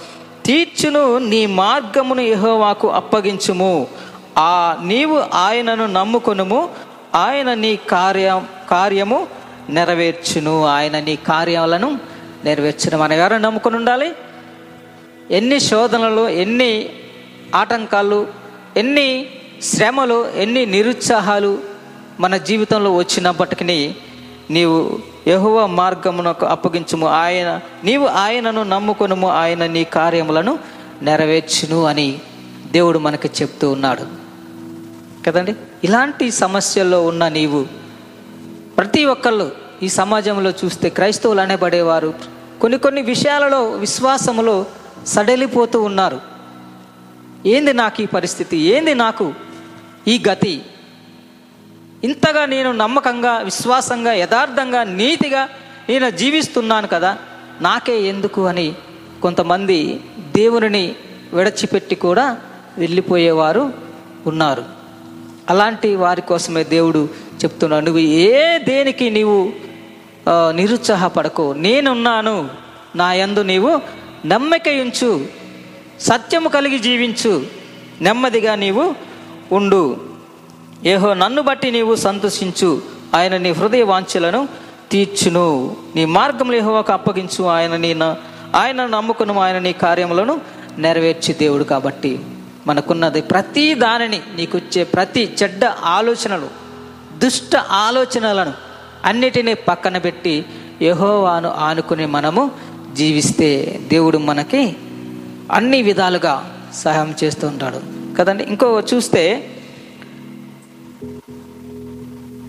తీర్చును. 0.47 1.19
నీ 1.19 1.47
మార్గమును 1.47 2.21
యహోవాకు 2.21 2.91
అప్పగించుము. 2.91 3.87
ఆ 4.39 4.77
నీవు 4.85 5.23
ఆయనను 5.35 5.87
నమ్ముకొనుము. 5.87 6.69
ఆయన 7.15 7.55
నీ 7.55 7.77
కార్యం 7.77 8.47
కార్యము 8.71 9.27
నెరవేర్చును. 9.69 10.67
ఆయన 10.67 11.01
నీ 11.01 11.17
కార్యాలను 11.17 11.99
నెరవేర్చును. 12.45 12.99
మనం 12.99 13.13
ఎవరు 13.13 13.37
నమ్ముకుని 13.37 13.77
ఉండాలి? 13.77 14.13
ఎన్ని 15.31 15.61
శోధనలు 15.61 16.29
ఎన్ని 16.29 16.89
ఆటంకాలు 17.55 18.27
ఎన్ని 18.77 19.27
శ్రమలు 19.63 20.31
ఎన్ని 20.37 20.67
నిరుత్సాహాలు 20.67 21.59
మన 22.21 22.37
జీవితంలో 22.37 22.95
వచ్చినప్పటికీ 22.95 23.95
నీవు 24.51 24.99
యహువ 25.27 25.67
మార్గమునకు 25.67 26.47
అప్పగించుము. 26.47 27.09
ఆయన 27.09 27.61
నీవు 27.85 28.07
ఆయనను 28.07 28.63
నమ్ముకొనుము. 28.63 29.29
ఆయన 29.29 29.67
నీ 29.67 29.85
కార్యములను 29.85 30.59
నెరవేర్చును 31.03 31.85
అని 31.85 32.19
దేవుడు 32.73 32.99
మనకి 32.99 33.31
చెప్తూ 33.43 33.71
ఉన్నాడు. 33.71 34.25
కదండి? 35.27 35.55
ఇలాంటి 35.85 36.31
సమస్యల్లో 36.31 37.07
ఉన్న 37.07 37.29
నీవు 37.29 37.67
ప్రతి 38.77 39.05
ఒక్కళ్ళు 39.05 39.53
ఈ 39.83 39.89
సమాజంలో 39.89 40.51
చూస్తే 40.51 40.89
క్రైస్తవులు 40.89 41.41
అనేబడేవారు. 41.41 42.15
కొన్ని 42.61 42.79
కొన్ని 42.79 43.03
విషయాలలో 43.03 43.71
విశ్వాసములో 43.71 44.67
సడలిపోతూ 45.07 45.83
ఉన్నారు. 45.83 46.21
ఏంది 47.47 47.73
నాకు 47.73 48.03
ఈ 48.03 48.07
పరిస్థితి? 48.07 48.57
ఏంది 48.57 48.95
నాకు 48.95 49.35
ఈ 50.09 50.23
గతి? 50.33 50.63
ఇంతగా 52.05 52.47
నేను 52.47 52.73
నమ్మకంగా 52.73 53.39
విశ్వాసంగా 53.39 54.13
యథార్థంగా 54.13 54.85
నీతిగా 54.85 55.49
నేను 55.89 56.11
జీవిస్తున్నాను 56.11 56.89
కదా 56.89 57.19
నాకే 57.61 58.03
ఎందుకు 58.03 58.47
అని 58.47 58.73
కొంతమంది 59.23 60.01
దేవుని 60.37 60.95
విడచిపెట్టి 61.33 61.95
కూడా 61.95 62.37
వెళ్ళిపోయేవారు 62.79 63.73
ఉన్నారు. 64.27 64.65
అలాంటి 65.51 65.95
వారి 65.95 66.23
కోసమే 66.23 66.65
దేవుడు 66.65 67.09
చెప్తున్నాడు. 67.45 67.85
నువ్వు 67.85 68.01
ఏ 68.01 68.59
దేనికి 68.59 69.11
నీవు 69.11 69.39
ఆ, 70.29 70.53
నిరుత్సాహపడకు. 70.57 71.53
నేనున్నాను 71.57 72.49
నా 72.97 73.13
యందు 73.13 73.41
నీవు 73.41 73.81
నమ్మిక 74.27 74.69
ఉంచు 74.69 75.27
సత్యము 76.01 76.49
కలిగి 76.49 76.79
జీవించు 76.79 77.33
నెమ్మదిగా 78.01 78.55
నీవు 78.55 78.95
ఉండు. 79.53 79.83
ఏహో 80.87 81.15
నన్ను 81.15 81.43
బట్టి 81.43 81.71
నీవు 81.71 81.95
సంతోషించు. 81.95 82.83
ఆయన 83.15 83.37
నీ 83.37 83.51
హృదయ 83.51 83.83
వాంఛలను 83.83 84.49
తీర్చును. 84.91 85.77
నీ 85.97 86.05
మార్గంలో 86.05 86.57
ఏహోవాకు 86.57 86.93
అప్పగించు. 86.93 87.45
ఆయన 87.45 87.77
నీ 87.77 87.95
న- 87.95 88.17
ఆయన 88.55 88.87
నమ్ముకును 88.87 89.41
ఆయన 89.41 89.59
నీ 89.59 89.73
కార్యములను 89.73 90.41
నెరవేర్చి 90.79 91.35
దేవుడు 91.35 91.65
కాబట్టి 91.65 92.21
మనకున్నది 92.67 93.21
ప్రతి 93.21 93.75
దానిని 93.75 94.21
నీకు 94.37 94.61
ప్రతి 94.83 95.37
చెడ్డ 95.43 95.65
ఆలోచనలు 95.65 96.49
దుష్ట 97.19 97.57
ఆలోచనలను 97.57 98.53
అన్నిటినీ 99.05 99.55
పక్కన 99.55 99.99
పెట్టి 99.99 100.45
యహోవాను 100.83 101.49
ఆనుకుని 101.49 102.07
మనము 102.07 102.51
జీవిస్తే 102.95 103.81
దేవుడు 103.89 104.19
మనకి 104.19 104.77
అన్ని 105.53 105.83
విధాలుగా 105.83 106.59
సహాయం 106.75 107.15
చేస్తూ 107.25 107.47
ఉంటాడు. 107.47 107.81
కదండి? 108.17 108.45
ఇంకో 108.45 108.83
చూస్తే 108.95 109.51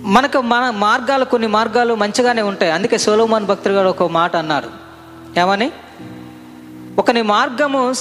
మనకు 0.05 0.41
మన 0.41 0.69
మార్గాలు 0.69 1.25
కొన్ని 1.25 1.47
మార్గాలు 1.47 1.93
మంచిగానే 1.93 2.41
ఉంటాయి. 2.41 2.71
అందుకే 2.71 2.97
సోలోమాన్ 2.97 3.45
భక్తుడు 3.45 3.73
గారు 3.73 3.87
ఒక 3.87 4.03
మాట 4.03 4.35
అన్నారు. 4.35 4.69
ఏమని? 5.39 5.71
ఒకని 6.99 7.21
మార్గము 7.21 7.93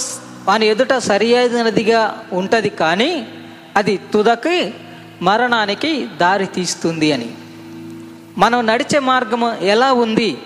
వాని 0.45 0.65
ఎదుట 0.65 0.93
సరి 0.93 1.35
అయినదిగా 1.35 2.23
ఉంటుంది 2.33 2.69
కానీ 2.69 3.27
అది 3.75 3.97
తుదకి 3.97 4.73
మరణానికి 5.21 6.05
దారి 6.05 6.45
తీస్తుంది 6.45 7.11
అని. 7.11 7.33
మనం 8.37 8.65
నడిచే 8.65 8.99
మార్గము 8.99 9.55
ఎలా 9.61 9.93
ఉంది? 9.93 10.37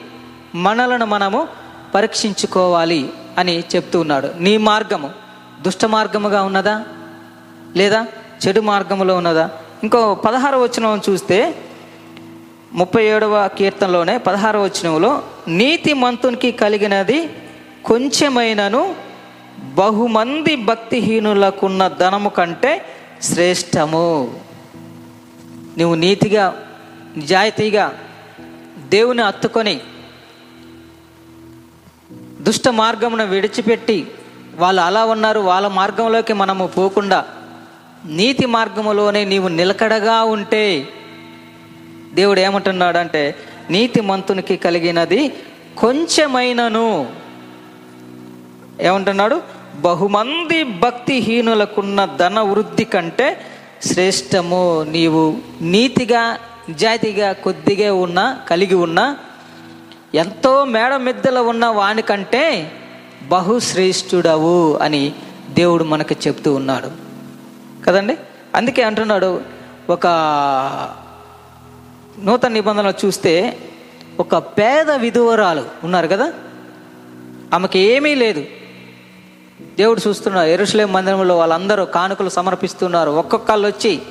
మనలను 0.55 1.05
మనము 1.05 1.47
పరీక్షించుకోవాలి 1.95 3.13
అని 3.37 3.63
చెప్తూ 3.75 3.99
ఉన్నాడు. 3.99 4.29
నీ 4.39 4.57
మార్గము 4.57 5.09
దుష్ట 5.61 5.85
మార్గముగా 5.85 6.43
ఉన్నదా? 6.43 6.83
లేదా 7.75 8.07
చెడు 8.47 8.61
మార్గములో 8.61 9.15
ఉన్నదా? 9.15 9.49
ఇంకో 9.83 10.15
పదహార 10.15 10.55
వచనం 10.55 11.01
చూస్తే 11.09 11.55
ముప్పై 12.73 13.05
ఏడవ 13.05 13.47
కీర్తనలోనే 13.47 14.17
పదహార 14.17 14.57
వచనంలో 14.57 15.21
నీతి 15.47 15.93
మంతునికి 15.93 16.51
కలిగినది 16.51 17.29
కొంచెమైనను 17.85 18.95
బహుమంది 19.59 20.55
భక్తిహీనులకున్న 20.55 21.87
ధనము 21.87 22.29
కంటే 22.29 22.85
శ్రేష్టము. 23.21 24.39
నువ్వు 25.77 25.95
నీతిగా 25.95 26.67
నిజాయితీగా 27.17 27.99
దేవుని 28.89 29.21
అత్తుకొని 29.21 29.79
దుష్ట 32.41 32.69
మార్గమును 32.69 33.25
విడిచిపెట్టి 33.25 34.07
వాళ్ళు 34.55 34.81
అలా 34.81 35.05
ఉన్నారు 35.05 35.39
వాళ్ళ 35.39 35.67
మార్గంలోకి 35.67 36.33
మనము 36.33 36.67
పోకుండా 36.67 37.25
నీతి 38.05 38.45
మార్గములోనే 38.45 39.25
నీవు 39.25 39.47
నిలకడగా 39.47 40.23
ఉంటే 40.23 40.87
దేవుడు 42.13 42.39
ఏమంటున్నాడంటే 42.39 43.35
నీతి 43.69 44.01
మంతునికి 44.01 44.57
కలిగినది 44.57 45.33
కొంచెమైనను. 45.77 47.09
ఏమంటున్నాడు? 48.81 49.41
బహుమంది 49.81 50.63
భక్తిహీనులకున్న 50.63 52.05
ధన 52.05 52.39
వృద్ధి 52.39 52.85
కంటే 52.85 53.41
శ్రేష్టము 53.83 54.85
నీవు 54.89 55.37
నీతిగా 55.61 56.37
నిజాయితీగా 56.69 57.33
కొద్దిగా 57.33 57.93
ఉన్న 57.93 58.39
కలిగి 58.49 58.75
ఉన్న 58.75 59.17
ఎంతో 60.15 60.65
మేడ 60.65 60.95
మిద్దెలో 60.95 61.43
ఉన్న 61.43 61.65
వానికంటే 61.65 62.71
బహుశ్రేష్ఠుడవు 63.27 64.79
అని 64.81 65.11
దేవుడు 65.49 65.83
మనకు 65.83 66.15
చెప్తూ 66.27 66.53
ఉన్నాడు. 66.53 67.08
కదండి? 67.87 68.17
అందుకే 68.55 68.81
అంటున్నాడు 68.81 69.41
ఒక 69.89 70.07
నూతన 72.23 72.47
నిబంధనలు 72.47 73.05
చూస్తే 73.05 73.57
ఒక 74.19 74.37
పేద 74.37 74.91
విధువరాలు 74.91 75.65
ఉన్నారు 75.83 76.07
కదా? 76.07 76.33
ఆమెకి 77.53 77.79
ఏమీ 77.79 78.15
లేదు. 78.15 78.45
దేవుడు 79.61 80.01
చూస్తున్నాడు 80.07 80.47
ఎరుసలేం 80.47 80.93
మందిరంలో 80.93 81.37
వాళ్ళందరూ 81.37 81.85
కానుకలు 81.85 82.29
సమర్పిస్తున్నారు. 82.29 83.11
ఒక్కొక్కళ్ళు 83.11 83.67
వచ్చి 83.67 84.01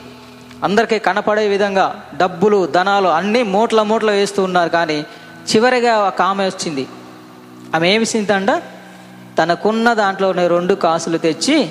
అందరికీ 0.64 0.98
కనపడే 0.98 1.48
విధంగా 1.48 2.04
డబ్బులు 2.16 2.66
ధనాలు 2.66 3.09
అన్నీ 3.09 3.42
మూట్ల 3.42 3.83
మూట్ల 3.83 4.11
వేస్తూ 4.11 4.42
ఉన్నారు. 4.42 4.68
కానీ 4.68 5.07
చివరిగా 5.57 5.98
ఒక 5.98 6.22
ఆమె 6.22 6.46
వచ్చింది. 6.46 6.88
ఆమె 7.74 7.90
ఏమి 7.90 8.07
సిందంట 8.07 8.50
తనకున్న 9.38 9.94
దాంట్లోనే 9.94 10.48
రెండు 10.48 10.74
కాసులు 10.74 11.18
తెచ్చి 11.18 11.70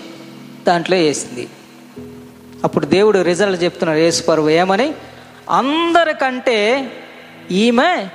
దాంట్లో 0.68 0.98
వేసింది. 0.98 1.50
అప్పుడు 2.64 2.86
దేవుడు 2.86 3.22
రిజల్ట్ 3.22 3.64
చెప్తున్నాడు 3.64 4.00
యేసుపరువు 4.00 4.50
ఏమని? 4.50 4.94
అందరికంటే 5.50 6.92
ఈమె 7.52 8.08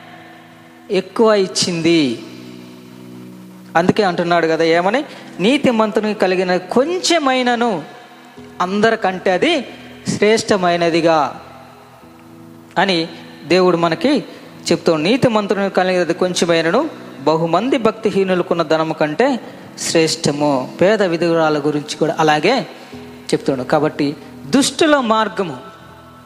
ఎక్కువ 0.90 1.34
ఇచ్చింది. 1.34 2.22
అందుకే 3.76 4.02
అంటున్నాడు 4.02 4.46
కదా 4.46 4.64
ఏమని? 4.64 5.04
నీతి 5.40 5.70
మంతునికి 5.70 6.20
కలిగిన 6.20 6.56
కొంచెమైనను 6.56 7.82
అందరికంటే 8.60 9.30
అది 9.30 9.60
శ్రేష్టమైనదిగా. 10.08 11.40
అని 12.78 13.08
దేవుడు 13.46 13.76
మనకి 13.76 14.24
చెప్తాడు 14.72 14.96
నీతి 14.96 15.28
మంత్రుని 15.28 15.70
కలిగినది 15.70 16.14
కొంచెమైనను 16.14 16.90
బహుమంది 17.22 17.78
భక్తిహీనులకున్న 17.78 18.62
ధనము 18.62 18.94
కంటే 18.94 19.40
శ్రేష్టము. 19.78 20.74
పేద 20.80 21.02
విధురాల 21.02 21.58
గురించి 21.58 21.96
కూడా 21.96 22.16
అలాగే 22.18 22.60
చెప్తాడు. 23.02 23.62
కాబట్టి 23.62 24.16
దుష్టుల 24.54 25.00
మార్గము. 25.00 25.56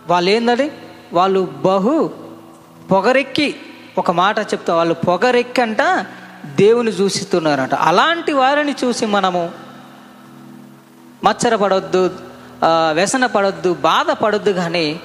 వాళ్ళు 0.08 0.30
ఏంటది 0.30 0.72
వాళ్ళు 1.12 1.40
బహు 1.40 2.10
పొగరెక్కి 2.90 3.56
ఒక 3.98 4.10
మాట 4.10 4.38
చెప్తా 4.38 4.74
వాళ్ళు 4.74 4.94
పొగరెక్కి 4.94 5.60
అంట 5.60 5.82
దేవుని 6.56 6.90
చూసిస్తున్నారంట. 6.90 7.74
అలాంటి 7.74 8.32
వారిని 8.32 8.74
చూసి 8.84 9.06
మనము 9.06 9.50
మచ్చరపడొద్దు 11.24 12.10
ఆ, 12.64 12.92
వ్యసన 12.94 13.26
పడొద్దు 13.26 13.74
బాధపడొద్దు 13.74 14.50
కానీ 14.50 15.00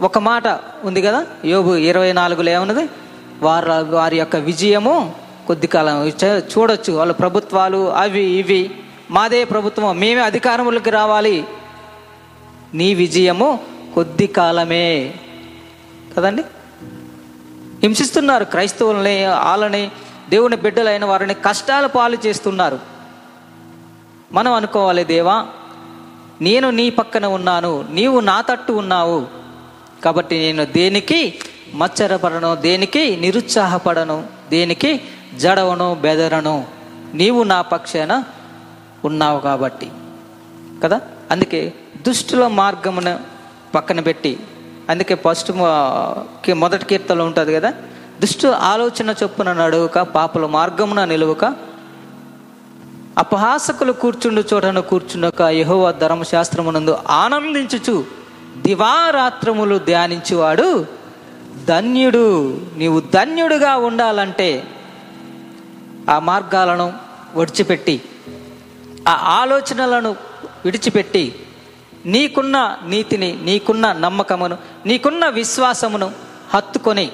ఒక 0.00 0.18
మాట 0.18 0.42
ఉంది 0.84 1.02
కదా 1.02 1.26
యోబు 1.44 1.74
ఇరవై 1.74 2.12
నాలుగులో 2.12 2.50
ఏమన్నది? 2.50 2.88
వారి 3.42 3.90
వారి 3.90 4.18
యొక్క 4.18 4.36
విజయము 4.36 5.14
కొద్ది 5.46 5.66
కాలం 5.66 6.08
చ- 6.08 6.42
చూడొచ్చు. 6.58 6.92
వాళ్ళ 6.92 7.12
ప్రభుత్వాలు 7.12 7.92
అవి 7.92 8.22
ఇవి. 8.22 8.70
మాదే 9.10 9.44
ప్రభుత్వం 9.44 9.98
మేమే 9.98 10.20
అధికారంలోకి 10.20 10.90
రావాలి. 10.90 11.44
నీ 12.74 12.94
విజయము 12.94 13.60
కొద్ది 13.94 14.26
కాలమే. 14.26 15.14
కదండి? 16.16 16.42
హింసిస్తున్నారు 17.82 18.44
క్రైస్తవులని 18.44 19.26
వాళ్ళని 19.26 19.90
దేవుని 20.30 20.56
బిడ్డలైన 20.56 21.04
వారిని 21.04 21.34
కష్టాల 21.34 21.86
పాలు 21.86 22.18
చేస్తున్నారు. 22.26 22.78
మనం 24.32 24.52
అనుకోవాలి 24.52 25.04
దేవా 25.04 25.46
నేను 26.40 26.70
నీ 26.70 26.90
పక్కన 26.90 27.26
ఉన్నాను 27.26 27.86
నీవు 27.90 28.20
నా 28.20 28.40
తట్టు 28.40 28.72
ఉన్నావు. 28.72 29.26
కాబట్టి 30.04 30.38
నేను 30.38 30.64
దేనికి 30.64 31.38
మచ్చరపడను 31.74 32.54
దేనికి 32.54 33.16
నిరుత్సాహపడను 33.16 34.24
దేనికి 34.50 35.00
జడవను 35.36 35.94
బెదరను. 35.94 36.64
నీవు 37.14 37.42
నా 37.42 37.62
పక్షాన 37.62 38.24
ఉన్నావు 39.04 39.40
కాబట్టి. 39.40 39.90
కదా? 40.84 41.00
అందుకే 41.30 41.72
దుష్టుల 42.06 42.46
మార్గమును 42.46 43.18
పక్కన 43.74 44.00
పెట్టి 44.00 44.40
అందుకే 44.90 45.14
ఫస్ట్ 45.14 45.52
మొదటి 46.52 46.84
కీర్తనలో 46.84 47.24
ఉంటుంది 47.24 47.54
కదా 47.54 47.72
దుష్టు 48.20 48.48
ఆలోచన 48.48 49.14
చొప్పున 49.22 49.52
నడువుక 49.52 49.98
పాపల 49.98 50.46
మార్గమున 50.46 51.04
నిలువక 51.04 51.44
అపహాసకులు 53.18 53.92
కూర్చుండు 53.92 54.44
చోటను 54.54 54.82
కూర్చుండక 54.82 55.40
యహోవ 55.42 55.92
ధర్మశాస్త్రమునందు 55.92 56.98
ఆనందించుచు 57.10 58.04
దివారాత్రములు 58.56 59.78
ధ్యానించువాడు 59.78 60.86
ధన్యుడు. 61.68 62.60
నీవు 62.76 63.00
ధన్యుడుగా 63.00 63.76
ఉండాలంటే 63.76 64.64
ఆ 66.10 66.18
మార్గాలను 66.18 66.92
విడిచిపెట్టి 67.34 68.02
ఆ 69.08 69.12
ఆలోచనలను 69.12 70.16
విడిచిపెట్టి 70.64 71.34
నీకున్న 72.06 72.78
నీతిని 72.86 73.38
నీకున్న 73.42 73.92
నమ్మకమును 73.92 74.56
నీకున్న 74.86 75.28
విశ్వాసమును 75.28 76.10
హత్తుకొని 76.54 77.12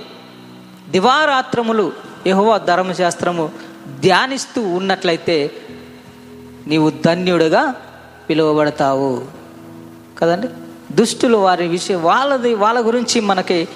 దివారాత్రములు 0.89 1.93
యహోవ 2.27 2.59
ధర్మశాస్త్రము 2.59 3.51
ధ్యానిస్తూ 4.01 4.69
ఉన్నట్లయితే 4.69 5.53
నీవు 6.67 6.93
ధన్యుడుగా 7.05 7.75
పిలువబడతావు. 8.31 9.25
కదండి? 10.19 10.49
దుష్టులు 10.93 11.37
వారి 11.37 11.69
విషయం 11.69 12.03
వాళ్ళది 12.03 12.55
వాళ్ళ 12.55 12.87
గురించి 12.87 13.21
మనకి 13.21 13.69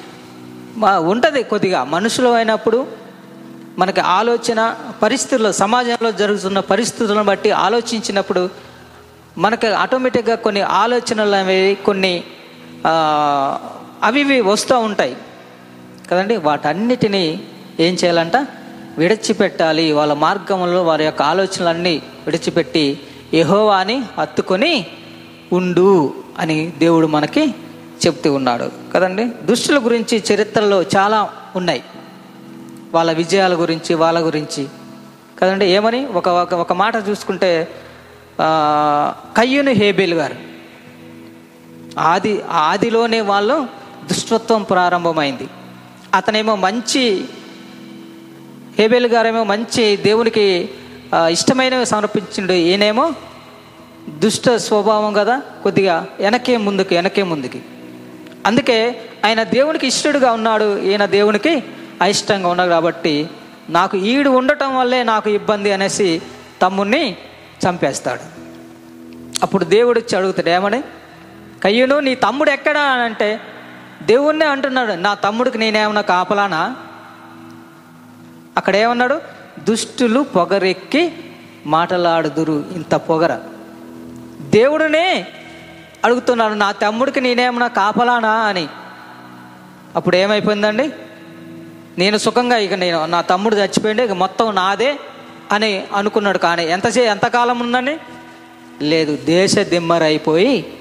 ఉంటుంది 0.99 1.43
కొద్దిగా. 1.43 1.85
మనుషులు 1.85 2.29
అయినప్పుడు 2.29 2.87
మనకి 3.79 4.01
ఆలోచన 4.01 4.77
పరిస్థితుల్లో 5.03 5.53
సమాజంలో 5.53 6.13
జరుగుతున్న 6.13 6.61
పరిస్థితులను 6.61 7.25
బట్టి 7.25 7.51
ఆలోచించినప్పుడు 7.51 8.70
మనకి 9.41 9.67
ఆటోమేటిక్గా 9.67 10.35
కొన్ని 10.35 10.61
ఆలోచనలు 10.61 11.35
అనేవి 11.35 11.75
కొన్ని 11.75 12.25
అవి 14.03 14.21
ఇవి 14.21 14.41
వస్తూ 14.41 14.79
ఉంటాయి. 14.79 15.17
కదండి? 16.11 16.37
వాటన్నిటినీ 16.37 17.41
ఏం 17.81 17.95
చేయాలంట? 17.95 18.37
విడిచిపెట్టాలి. 18.99 19.93
వాళ్ళ 19.93 20.13
మార్గంలో 20.13 20.83
వారి 20.83 21.05
యొక్క 21.05 21.23
ఆలోచనలన్నీ 21.23 22.03
విడిచిపెట్టి 22.27 22.99
యహోవాని 23.35 24.03
హత్తుకొని 24.19 24.87
ఉండు 25.53 26.15
అని 26.39 26.73
దేవుడు 26.79 27.07
మనకి 27.07 27.55
చెప్తూ 28.07 28.35
ఉన్నాడు. 28.35 28.71
కదండి? 28.95 29.25
దుష్టుల 29.25 29.79
గురించి 29.79 30.25
చరిత్రలో 30.35 30.83
చాలా 30.83 31.31
ఉన్నాయి. 31.57 31.83
వాళ్ళ 32.93 33.13
విజయాల 33.13 33.55
గురించి 33.55 33.95
వాళ్ళ 33.95 34.27
గురించి. 34.27 34.69
కదండి? 35.39 35.67
ఏమని? 35.67 36.07
ఒక 36.07 36.29
ఒక 36.29 36.55
ఒక 36.55 36.73
మాట 36.73 36.95
చూసుకుంటే 37.09 37.69
కయ్యూను 39.37 39.71
హేబేల్ 39.71 40.15
గారు. 40.15 40.37
ఆది 41.99 42.33
ఆదిలోనే 42.51 43.21
వాళ్ళు 43.31 43.57
దుష్టత్వం 44.09 44.63
ప్రారంభమైంది. 44.63 45.47
అతనేమో 46.15 46.55
మంచి 46.67 47.05
హేబేల్ 48.79 49.07
గారేమో 49.07 49.43
మంచి 49.45 49.85
దేవునికి 49.97 50.47
ఇష్టమైనవి 51.35 51.87
సమర్పించిండు. 51.87 52.53
ఈయనేమో 52.53 53.13
దుష్ట 54.23 54.51
స్వభావం 54.67 55.13
కదా 55.13 55.37
కొద్దిగా 55.63 55.97
వెనకే 56.21 56.57
ముందుకు 56.67 56.95
వెనకే 56.95 57.23
ముందుకి. 57.23 57.61
అందుకే 58.47 58.79
ఆయన 59.25 59.41
దేవునికి 59.43 59.87
ఇష్టడుగా 59.87 60.33
ఉన్నాడు. 60.33 60.69
ఈయన 60.91 61.05
దేవునికి 61.17 61.55
అయిష్టంగా 62.03 62.49
ఉన్నాడు 62.49 62.71
కాబట్టి 62.71 63.15
నాకు 63.71 63.97
ఈడు 64.13 64.31
ఉండటం 64.41 64.71
వల్లే 64.79 65.01
నాకు 65.13 65.29
ఇబ్బంది 65.31 65.73
అనేసి 65.73 66.09
తమ్ముణ్ణి 66.63 67.05
చంపేస్తాడు. 67.69 68.21
అప్పుడు 69.43 69.65
దేవుడు 69.65 70.01
వచ్చి 70.01 70.19
అడుగుతాడు 70.19 70.49
ఏమని? 70.49 70.83
కయ్యను 71.63 72.01
నీ 72.01 72.15
తమ్ముడు 72.15 72.51
ఎక్కడా? 72.51 72.81
అని 72.81 73.03
అంటే 73.03 73.41
దేవుణ్ణే 74.03 74.47
అంటున్నాడు 74.47 74.93
నా 74.93 75.15
తమ్ముడికి 75.15 75.59
నేనేమన్నా 75.59 76.01
కాపలానా? 76.01 76.77
అక్కడ 78.57 78.77
ఏమన్నాడు? 78.77 79.21
దుష్టులు 79.59 80.21
పొగరెక్కి 80.21 81.15
మాటలాడుదురు 81.67 82.65
ఇంత 82.75 82.95
పొగర. 82.95 83.41
దేవుడునే 84.41 85.27
అడుగుతున్నాడు 86.05 86.55
నా 86.55 86.73
తమ్ముడికి 86.73 87.21
నేనేమన్నా 87.21 87.67
కాపలానా? 87.67 88.33
అని. 88.33 88.69
అప్పుడు 89.97 90.17
ఏమైపోయిందండి? 90.17 90.93
నేను 91.99 92.17
సుఖంగా 92.17 92.57
ఇక 92.57 92.75
నేను 92.75 93.07
నా 93.07 93.21
తమ్ముడు 93.21 93.57
చచ్చిపోయింది 93.57 94.05
ఇక 94.05 94.13
మొత్తం 94.13 94.55
నాదే 94.55 94.99
అని 95.51 95.85
అనుకున్నాడు. 95.95 96.39
కానీ 96.39 96.65
ఎంతసే 96.65 97.07
ఎంతకాలం 97.07 97.61
ఉందని 97.61 97.97
లేదు 98.83 99.17
దేశ 99.17 99.59
దిమ్మరైపోయి 99.59 100.75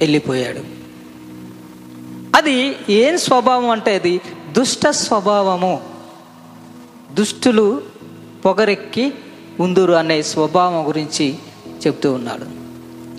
వెళ్ళిపోయాడు. 0.00 0.60
అది 2.36 2.76
ఏం 2.88 3.18
స్వభావం 3.18 3.70
అంటే 3.70 3.94
అది? 3.94 4.20
దుష్ట 4.52 4.88
స్వభావము. 4.88 5.80
దుష్టులు 7.12 7.82
పొగరెక్కి 8.44 9.14
ఉందురు 9.60 9.92
అనే 9.92 10.22
స్వభావం 10.22 10.88
గురించి 10.88 11.34
చెప్తూ 11.86 12.12
ఉన్నాడు. 12.12 12.46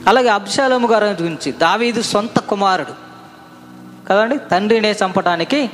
అలాగే 0.10 0.28
అబ్షాలము 0.28 0.88
గారి 0.88 1.24
గురించి 1.24 1.52
దావీదు 1.52 2.02
సొంత 2.02 2.40
కుమారుడు. 2.40 2.94
కదండి? 4.08 4.38
తండ్రినే 4.38 4.92
చంపడానికి 4.92 5.70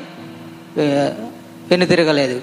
వెనుతిరగలేదు. 1.70 2.42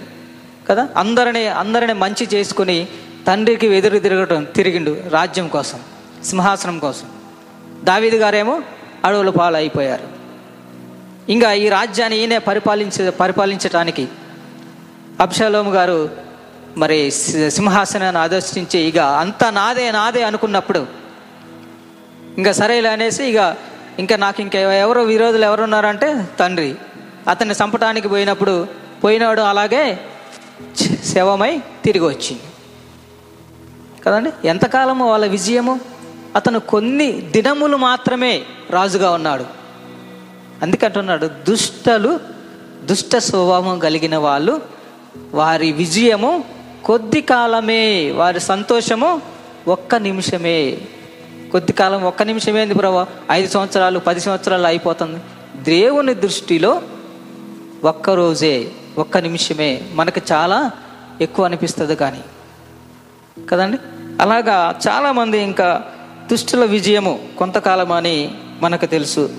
కదా? 0.71 0.89
అందరిని 0.97 1.49
అందరిని 1.55 1.93
మంచి 1.95 2.29
చేసుకుని 2.35 2.79
తండ్రికి 3.27 3.67
ఎదురు 3.75 3.99
తిరగటం 3.99 4.45
తిరిగిండు 4.57 4.97
రాజ్యం 5.11 5.49
కోసం 5.49 5.79
సింహాసనం 6.25 6.79
కోసం. 6.79 7.07
దావీదు 7.85 8.17
గారేమో 8.17 8.55
అడవుల 9.05 9.31
పాలు 9.31 9.57
అయిపోయారు 9.57 10.07
ఇంకా 11.29 11.53
ఈ 11.53 11.69
రాజ్యాన్ని 11.69 12.19
ఈయనే 12.19 12.39
పరిపాలించ 12.39 13.11
పరిపాలించటానికి 13.11 14.05
అబ్షాలోము 15.21 15.71
గారు 15.71 15.99
మరి 16.77 17.11
సి- 17.11 17.51
సింహాసనాన్ని 17.51 18.21
ఆదర్శించి 18.21 18.81
ఇక 18.81 18.99
అంతా 18.99 19.51
నాదే 19.51 19.91
నాదే 19.91 20.23
అనుకున్నప్పుడు 20.23 20.83
ఇంకా 22.39 22.53
సరేలే 22.53 22.89
అనేసి 22.89 23.25
ఇక 23.25 23.41
ఇంకా 23.99 24.17
నాకు 24.17 24.41
ఇంకా 24.41 24.59
ఎవరో 24.59 25.03
విరోధులు 25.03 25.45
ఎవరున్నారంటే 25.45 26.09
తండ్రి. 26.39 26.71
అతన్ని 27.29 27.55
చంపటానికి 27.55 28.09
పోయినప్పుడు 28.09 28.55
పోయినాడు 29.05 29.41
అలాగే 29.43 29.85
శవమై 31.05 31.61
తిరిగి 31.85 32.05
వచ్చింది. 32.05 32.41
కదండి? 34.05 34.49
ఎంతకాలము 34.49 35.11
వాళ్ళ 35.11 35.27
విజయము? 35.27 35.81
అతను 36.37 36.61
కొన్ని 36.61 37.13
దినములు 37.13 37.77
మాత్రమే 37.77 38.43
రాజుగా 38.71 39.11
ఉన్నాడు. 39.11 39.45
అందుకంటున్నాడు 40.63 41.27
దుష్టలు 41.27 42.21
దుష్ట 42.85 43.17
స్వభావం 43.17 43.79
కలిగిన 43.79 44.17
వాళ్ళు 44.17 44.63
వారి 45.33 45.73
విజయము 45.73 46.45
కొద్ది 46.85 47.21
కాలమే 47.21 48.11
వారి 48.11 48.41
సంతోషము 48.41 49.23
ఒక్క 49.69 49.95
నిమిషమే. 49.95 50.79
కొద్ది 51.53 51.73
కాలం 51.73 52.05
ఒక్క 52.05 52.23
నిమిషమేంది 52.23 52.75
ప్రభా? 52.75 53.07
ఐదు 53.31 53.49
సంవత్సరాలు 53.49 53.99
పది 53.99 54.21
సంవత్సరాలు 54.21 54.67
అయిపోతుంది. 54.67 55.21
దేవుని 55.63 56.15
దృష్టిలో 56.15 56.83
ఒక్క 57.85 58.11
రోజే 58.11 58.73
ఒక్క 58.99 59.19
నిమిషమే 59.19 59.83
మనకు 59.93 60.21
చాలా 60.33 60.71
ఎక్కువ 61.21 61.45
అనిపిస్తుంది 61.45 61.97
కానీ. 61.97 62.25
కదండి? 63.49 63.79
అలాగా 64.21 64.81
చాలామంది 64.89 65.39
ఇంకా 65.39 65.85
దుష్టుల 66.31 66.65
విజయము 66.65 67.29
కొంతకాలం 67.39 67.93
అని 67.93 68.35
మనకు 68.63 68.87
తెలుసు. 68.87 69.35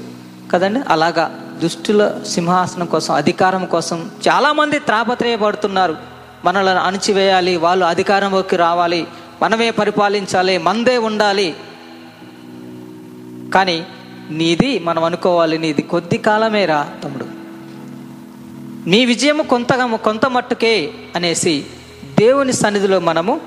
కదండి? 0.51 0.79
అలాగా 0.87 1.39
దుష్టుల 1.63 2.19
సింహాసనం 2.27 2.85
కోసం 2.85 3.13
అధికారం 3.13 3.65
కోసం 3.65 4.11
చాలామంది 4.29 4.79
త్రాపత్రయపడుతున్నారు. 4.79 5.97
మనల్ని 6.45 6.73
అణిచివేయాలి 6.73 7.57
వాళ్ళు 7.57 7.85
అధికారంలోకి 7.85 8.55
రావాలి 8.55 9.07
మనమే 9.41 9.71
పరిపాలించాలి 9.71 10.57
మందే 10.57 10.97
ఉండాలి. 10.97 11.55
కానీ 13.53 13.87
నీది 14.29 14.79
మనం 14.79 15.03
అనుకోవాలి 15.03 15.57
నీది 15.57 15.81
కొద్ది 15.81 16.17
కాలమేరా 16.17 16.89
తమ్ముడు? 17.03 17.36
నీ 18.87 19.05
విజయము 19.05 19.43
కొంత 19.43 19.73
కొంత 19.95 20.25
మట్టుకే 20.25 20.93
అనేసి 21.15 21.65
దేవుని 22.19 22.53
సన్నిధిలో 22.53 22.99
మనము 22.99 23.41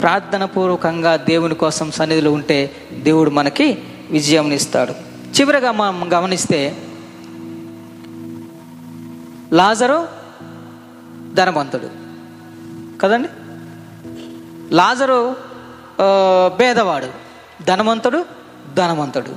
ప్రార్థన 0.00 0.44
పూర్వకంగా 0.44 1.16
దేవుని 1.16 1.54
కోసం 1.54 1.90
సన్నిధిలో 1.90 2.32
ఉంటే 2.32 2.70
దేవుడు 2.92 3.30
మనకి 3.30 3.82
విజయం 4.10 4.52
ఇస్తాడు. 4.52 4.94
మనం 5.70 6.10
గమనిస్తే 6.12 6.82
లాజరు 9.52 10.08
ధనవంతుడు. 11.34 11.90
కదండి? 13.00 13.28
లాజరు 14.74 15.36
భేదవాడు. 16.56 17.08
ధనవంతుడు 17.64 18.24
ధనవంతుడు. 18.74 19.30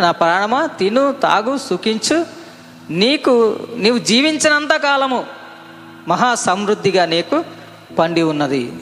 నా 0.00 0.10
ప్రాణమా? 0.10 0.66
తిను 0.66 1.12
తాగు 1.12 1.58
సుఖించు 1.58 2.45
నీకు 2.90 3.58
నీవు 3.76 3.98
జీవించినంత 3.98 4.70
కాలము 4.70 5.24
మహా 6.08 6.34
సమృద్ధిగా 6.34 7.04
నీకు 7.04 7.44
పండి 7.98 8.22
ఉన్నది. 8.22 8.72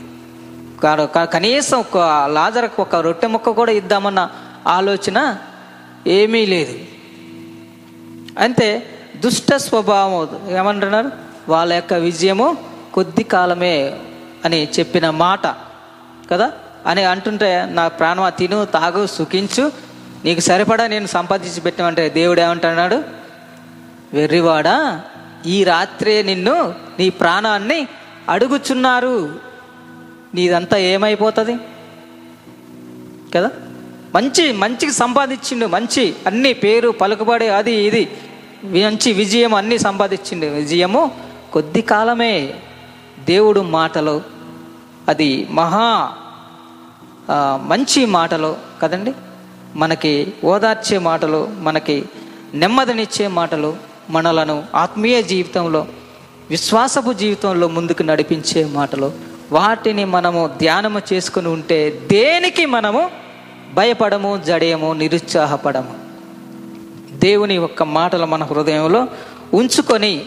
కాదు- 0.82 1.24
కనీసం 1.24 1.78
ఒక 1.78 1.98
లాజరకు 2.32 2.82
ఒక 2.82 2.96
రొట్టె 2.96 3.26
ముక్క 3.26 3.50
కూడా 3.50 3.72
ఇద్దామన్న 3.72 4.30
ఆలోచన 4.66 5.36
ఏమీ 6.06 6.46
లేదు. 6.46 6.78
అంతే 8.38 8.86
దుష్ట 9.16 9.54
స్వభావం 9.54 10.48
ఏమంటున్నారు? 10.56 11.10
వాళ్ళ 11.48 11.72
యొక్క 11.72 11.94
విజయము 11.94 12.56
కొద్ది 12.94 13.22
కాలమే 13.22 14.00
అని 14.44 14.68
చెప్పిన 14.78 15.10
మాట 15.10 15.46
కదా? 16.30 16.52
అని 16.86 17.04
అంటుంటే 17.04 17.66
నా 17.70 17.88
ప్రాణమా 17.88 18.30
తిను 18.30 18.64
తాగు 18.64 19.06
సుఖించు 19.06 19.72
నీకు 20.24 20.40
సరిపడా 20.40 20.86
నేను 20.86 21.06
సంపాదించి 21.06 21.60
పెట్టామంటే 21.60 22.08
దేవుడు 22.08 22.40
ఏమంటున్నాడు? 22.40 23.23
వెర్రివాడా 24.14 25.02
ఈ 25.46 25.64
రాత్రే 25.64 26.22
నిన్ను 26.22 26.74
నీ 26.98 27.10
ప్రాణాన్ని 27.10 27.88
అడుగుచున్నారు. 28.28 29.34
నీదంతా 30.34 30.76
ఏమైపోతుంది? 30.76 31.56
కదా? 33.34 33.50
మంచి 34.14 34.52
మంచికి 34.52 34.92
సంపాదించిండు 34.92 35.66
మంచి 35.66 36.14
అన్ని 36.26 36.52
పేరు 36.52 36.88
పలుకుబడి 36.88 37.48
అది 37.48 37.72
ఇది. 37.72 38.10
మంచి 38.64 39.12
విజయం 39.12 39.54
అన్నీ 39.54 39.78
సంపాదించిండు. 39.78 40.46
విజయము 40.46 41.10
కొద్ది 41.52 41.82
కాలమే. 41.82 42.54
దేవుడు 43.24 43.60
మాటలో 43.60 44.22
అది 45.08 45.46
మహా 45.50 46.12
మంచి 47.56 48.06
మాటలు 48.06 48.56
కదండి? 48.82 49.14
మనకి 49.74 50.32
ఓదార్చే 50.44 50.98
మాటలు 50.98 51.48
మనకి 51.58 52.04
నెమ్మదినిచ్చే 52.54 53.26
మాటలు 53.26 53.93
మనలను 54.10 54.64
ఆత్మీయ 54.74 55.22
జీవితంలో 55.22 55.86
విశ్వాసపు 56.50 57.12
జీవితంలో 57.12 57.68
ముందుకు 57.68 58.02
నడిపించే 58.02 58.64
మాటలు. 58.64 59.12
వాటిని 59.52 60.04
మనము 60.04 60.50
ధ్యానము 60.58 61.00
చేసుకుని 61.12 61.48
ఉంటే 61.48 61.90
దేనికి 61.90 62.66
మనము 62.66 63.10
భయపడము 63.74 64.40
జడయము 64.46 64.92
నిరుత్సాహపడము? 64.92 65.94
దేవుని 67.18 67.54
యొక్క 67.54 67.82
మాటలు 67.82 68.26
మన 68.26 68.44
హృదయంలో 68.44 69.08
ఉంచుకొని 69.54 70.22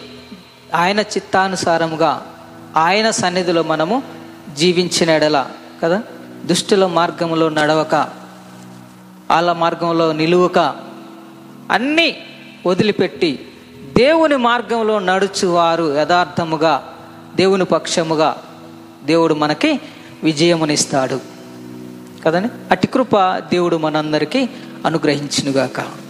ఆయన 0.76 1.00
చిత్తానుసారముగా 1.00 2.34
ఆయన 2.78 3.10
సన్నిధిలో 3.10 3.64
మనము 3.64 4.04
జీవించిన 4.54 5.10
ఎడల 5.10 5.46
కదా? 5.84 6.04
దుష్టుల 6.46 6.86
మార్గంలో 6.86 7.50
నడవక 7.50 7.96
వాళ్ళ 9.32 9.52
మార్గంలో 9.52 10.12
నిలువక 10.12 10.60
అన్నీ 11.72 12.18
వదిలిపెట్టి 12.68 13.47
దేవుని 13.98 14.38
మార్గంలో 14.38 15.00
నడుచువారు 15.00 15.98
యథార్థముగా 15.98 16.94
దేవుని 17.36 17.66
పక్షముగా 17.66 18.38
దేవుడు 19.06 19.34
మనకి 19.34 19.80
విజయమునిస్తాడు. 20.24 21.20
కదండి? 22.26 22.50
అటి 22.72 22.88
కృప 22.88 23.18
దేవుడు 23.38 23.78
మనందరికీ 23.78 24.50
అనుగ్రహించునుగాక. 24.86 26.07